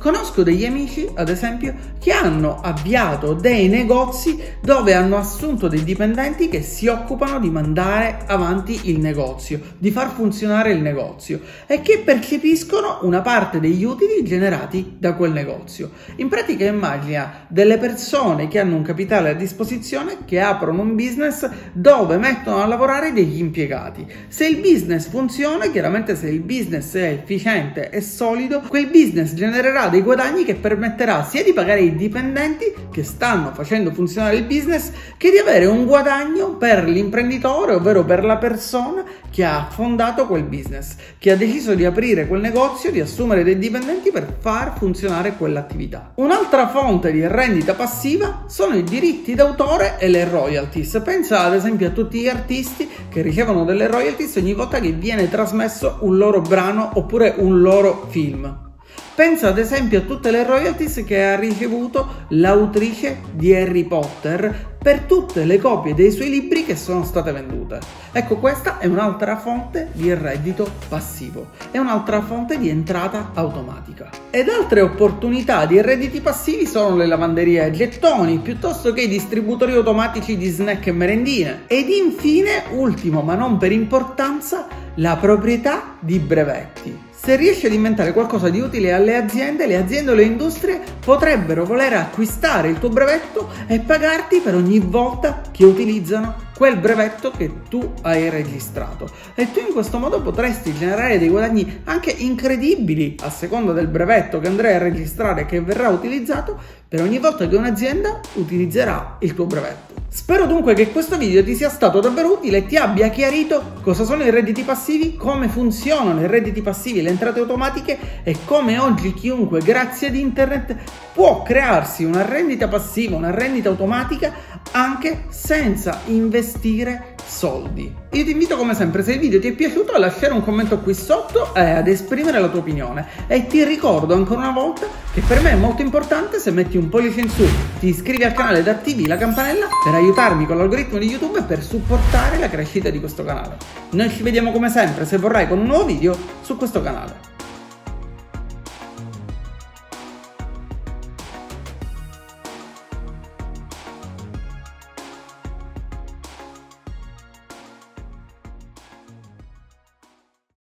Conosco 0.03 0.43
degli 0.43 0.67
amici, 0.67 1.09
ad 1.15 1.29
esempio, 1.29 1.77
che 2.01 2.11
hanno 2.11 2.61
avviato 2.61 3.35
dei 3.35 3.69
negozi 3.69 4.37
dove 4.61 4.95
hanno 4.95 5.17
assunto 5.17 5.69
dei 5.69 5.85
dipendenti 5.85 6.49
che 6.49 6.61
si 6.61 6.89
occupano 6.89 7.39
di 7.39 7.49
mandare 7.51 8.25
avanti 8.27 8.91
il 8.91 8.99
negozio, 8.99 9.61
di 9.79 9.93
far 9.93 10.11
funzionare 10.11 10.73
il 10.73 10.81
negozio 10.81 11.41
e 11.69 11.83
che 11.83 12.03
percepiscono 12.05 12.99
una 13.03 13.21
parte 13.21 13.61
degli 13.61 13.85
utili 13.85 14.25
generati 14.25 14.97
da 14.99 15.15
quel 15.15 15.31
negozio. 15.31 15.93
In 16.17 16.27
pratica 16.29 16.65
immagina 16.65 17.47
delle 17.47 17.79
persone 17.79 18.49
che 18.49 18.59
hanno 18.59 18.75
un 18.75 18.83
capitale 18.83 19.31
a 19.31 19.35
disposizione 19.35 20.25
che 20.25 20.41
aprono 20.41 20.83
un 20.83 20.97
business 20.97 21.49
dove 21.73 22.17
mettono 22.17 22.61
a 22.61 22.67
lavorare 22.67 23.13
degli 23.13 23.39
impiegati. 23.39 24.05
Se 24.27 24.49
il 24.49 24.57
business 24.57 25.07
funziona, 25.07 25.71
chiaramente 25.71 26.17
se 26.17 26.29
il 26.29 26.41
business 26.41 26.97
è 26.97 27.21
efficiente 27.23 27.89
e 27.91 28.01
solido, 28.01 28.63
quel 28.67 28.89
business 28.89 29.33
genererà 29.43 29.89
dei 29.89 30.03
guadagni 30.03 30.45
che 30.45 30.55
permetterà 30.55 31.25
sia 31.25 31.43
di 31.43 31.53
pagare 31.53 31.81
i 31.81 31.97
dipendenti 31.97 32.73
che 32.93 33.03
stanno 33.03 33.51
facendo 33.53 33.91
funzionare 33.91 34.37
il 34.37 34.45
business 34.45 34.93
che 35.17 35.33
di 35.33 35.39
avere 35.39 35.67
un 35.67 35.85
guadagno 35.85 36.51
per 36.51 36.85
l'imprenditore, 36.85 37.75
ovvero 37.75 38.05
per 38.05 38.25
la 38.25 38.37
persona 38.37 39.03
che 39.33 39.43
ha 39.43 39.67
fondato 39.69 40.29
quel 40.29 40.45
business, 40.45 40.95
che 41.19 41.33
ha 41.33 41.37
deciso 41.37 41.75
di 41.75 41.85
aprire 41.85 42.29
quel 42.29 42.41
negozio, 42.41 42.93
di 42.93 43.01
assumere 43.01 43.43
dei 43.43 43.59
dipendenti 43.59 44.13
per 44.13 44.37
far 44.39 44.79
funzionare 44.79 45.33
quell'attività. 45.37 46.13
Un'altra 46.17 46.69
fonte 46.69 47.11
di 47.11 47.27
rendita 47.27 47.75
passiva 47.75 48.45
sono 48.47 48.77
i 48.77 48.85
diritti 48.85 49.35
d'autore 49.35 49.97
e 49.99 50.09
le 50.09 50.25
royalties. 50.25 51.03
Pensa 51.05 51.41
ad 51.41 51.55
esempio 51.55 51.89
a 51.89 51.91
tutti 51.91 52.21
gli 52.21 52.29
artisti 52.29 52.89
che 53.09 53.23
ricevono 53.23 53.65
delle 53.65 53.89
royalties 53.89 54.37
ogni 54.37 54.55
volta 54.55 54.79
che 54.79 54.93
viene 54.93 55.29
trasmesso 55.29 55.99
un 56.03 56.17
loro 56.17 56.41
brano 56.41 56.93
oppure 56.95 57.35
un 57.39 57.61
loro 57.61 58.07
film. 58.09 58.71
Pensa 59.15 59.49
ad 59.49 59.59
esempio 59.59 59.99
a 59.99 60.03
tutte 60.03 60.31
le 60.31 60.43
royalties 60.43 61.05
che 61.05 61.23
ha 61.23 61.37
ricevuto 61.37 62.25
l'autrice 62.29 63.21
di 63.33 63.55
Harry 63.55 63.85
Potter 63.85 64.71
per 64.83 65.01
tutte 65.01 65.45
le 65.45 65.59
copie 65.59 65.95
dei 65.95 66.11
suoi 66.11 66.31
libri 66.31 66.65
che 66.65 66.77
sono 66.77 67.05
state 67.05 67.31
vendute. 67.31 67.79
Ecco, 68.11 68.39
questa 68.39 68.79
è 68.79 68.87
un'altra 68.87 69.37
fonte 69.37 69.91
di 69.93 70.13
reddito 70.15 70.67
passivo, 70.89 71.51
è 71.71 71.77
un'altra 71.77 72.23
fonte 72.23 72.59
di 72.59 72.71
entrata 72.71 73.33
automatica. 73.35 74.09
Ed 74.31 74.49
altre 74.49 74.81
opportunità 74.81 75.67
di 75.67 75.81
redditi 75.83 76.23
passivi 76.23 76.67
sono 76.67 76.97
le 76.97 77.07
lavanderie 77.07 77.65
a 77.65 77.71
gettoni, 77.71 78.39
piuttosto 78.39 78.95
che 78.95 79.03
i 79.03 79.09
distributori 79.09 79.75
automatici 79.75 80.39
di 80.39 80.49
snack 80.49 80.87
e 80.87 80.93
merendine. 80.93 81.63
Ed 81.67 81.91
infine, 81.91 82.63
ultimo 82.71 83.21
ma 83.21 83.35
non 83.35 83.59
per 83.59 83.73
importanza, 83.73 84.67
la 84.95 85.17
proprietà 85.17 85.97
di 86.01 86.19
brevetti. 86.19 87.11
Se 87.25 87.37
riesci 87.37 87.67
ad 87.67 87.73
inventare 87.73 88.13
qualcosa 88.13 88.49
di 88.49 88.59
utile 88.59 88.93
alle 88.93 89.15
aziende, 89.15 89.69
le 89.69 89.77
aziende 89.77 90.11
o 90.11 90.15
le 90.15 90.25
industrie 90.25 90.81
potrebbero 90.99 91.65
voler 91.65 91.93
acquistare 91.93 92.69
il 92.69 92.81
tuo 92.81 92.89
brevetto 92.89 93.49
e 93.69 93.79
pagarti 93.79 94.41
per 94.41 94.57
ogni 94.57 94.81
volta 94.81 95.41
che 95.53 95.65
utilizzano 95.65 96.51
quel 96.63 96.77
brevetto 96.77 97.33
che 97.33 97.51
tu 97.69 97.93
hai 98.03 98.31
registrato 98.31 99.11
e 99.35 99.51
tu 99.51 99.59
in 99.59 99.73
questo 99.73 99.99
modo 99.99 100.23
potresti 100.23 100.73
generare 100.73 101.19
dei 101.19 101.29
guadagni 101.29 101.81
anche 101.87 102.13
incredibili 102.13 103.17
a 103.23 103.31
seconda 103.31 103.73
del 103.73 103.89
brevetto 103.89 104.39
che 104.39 104.47
andrai 104.47 104.77
a 104.77 104.79
registrare 104.79 105.45
che 105.45 105.61
verrà 105.61 105.89
utilizzato 105.89 106.57
per 106.87 107.01
ogni 107.01 107.19
volta 107.19 107.49
che 107.49 107.57
un'azienda 107.57 108.21
utilizzerà 108.35 109.17
il 109.21 109.35
tuo 109.35 109.47
brevetto. 109.47 109.93
Spero 110.09 110.45
dunque 110.45 110.75
che 110.75 110.93
questo 110.93 111.17
video 111.17 111.43
ti 111.43 111.55
sia 111.55 111.71
stato 111.71 111.99
davvero 111.99 112.35
utile 112.35 112.59
e 112.59 112.67
ti 112.67 112.77
abbia 112.77 113.09
chiarito 113.09 113.73
cosa 113.81 114.05
sono 114.05 114.23
i 114.23 114.31
redditi 114.31 114.63
passivi, 114.63 115.17
come 115.17 115.49
funzionano 115.49 116.21
i 116.21 116.27
redditi 116.27 116.61
passivi 116.61 117.01
le 117.01 117.09
entrate 117.09 117.41
automatiche 117.41 117.99
e 118.23 118.37
come 118.45 118.79
oggi 118.79 119.15
chiunque 119.15 119.61
grazie 119.61 120.09
ad 120.09 120.15
internet 120.15 120.77
può 121.15 121.43
crearsi 121.43 122.05
una 122.05 122.27
rendita 122.27 122.69
passiva, 122.69 123.17
una 123.17 123.31
rendita 123.31 123.71
automatica 123.71 124.61
anche 124.73 125.25
senza 125.29 126.01
investire 126.07 127.15
soldi. 127.25 127.95
Io 128.13 128.25
ti 128.25 128.31
invito 128.31 128.57
come 128.57 128.75
sempre, 128.75 129.03
se 129.03 129.13
il 129.13 129.21
video 129.21 129.41
ti 129.41 129.49
è 129.49 129.53
piaciuto, 129.53 129.93
a 129.93 129.99
lasciare 129.99 130.33
un 130.33 130.43
commento 130.43 130.79
qui 130.79 130.95
sotto 130.95 131.55
e 131.55 131.71
ad 131.71 131.89
esprimere 131.89 132.39
la 132.39 132.49
tua 132.49 132.61
opinione. 132.61 133.07
E 133.27 133.47
ti 133.47 133.65
ricordo 133.65 134.15
ancora 134.15 134.41
una 134.41 134.53
volta 134.53 134.87
che 135.13 135.23
per 135.27 135.41
me 135.41 135.53
è 135.53 135.57
molto 135.57 135.83
importante 135.83 136.39
se 136.39 136.51
metti 136.51 136.77
un 136.77 136.89
pollice 136.89 137.21
in 137.21 137.31
su, 137.31 137.47
ti 137.81 137.89
iscrivi 137.89 138.25
al 138.25 138.33
canale 138.33 138.59
ed 138.59 138.69
attivi 138.69 139.07
la 139.07 139.17
campanella 139.17 139.67
per 139.83 139.95
aiutarmi 139.95 140.47
con 140.47 140.59
l'algoritmo 140.59 140.99
di 140.99 141.09
YouTube 141.09 141.39
e 141.39 141.43
per 141.43 141.63
supportare 141.63 142.39
la 142.39 142.49
crescita 142.49 142.91
di 142.91 143.01
questo 143.01 143.25
canale. 143.25 143.57
Noi 143.91 144.11
ci 144.11 144.23
vediamo 144.23 144.53
come 144.53 144.71
sempre, 144.71 145.07
se 145.07 145.17
vorrai, 145.17 145.49
con 145.49 145.59
un 145.59 145.67
nuovo 145.67 145.87
video 145.87 146.17
su 146.43 146.57
questo 146.57 146.83
canale. 146.83 147.32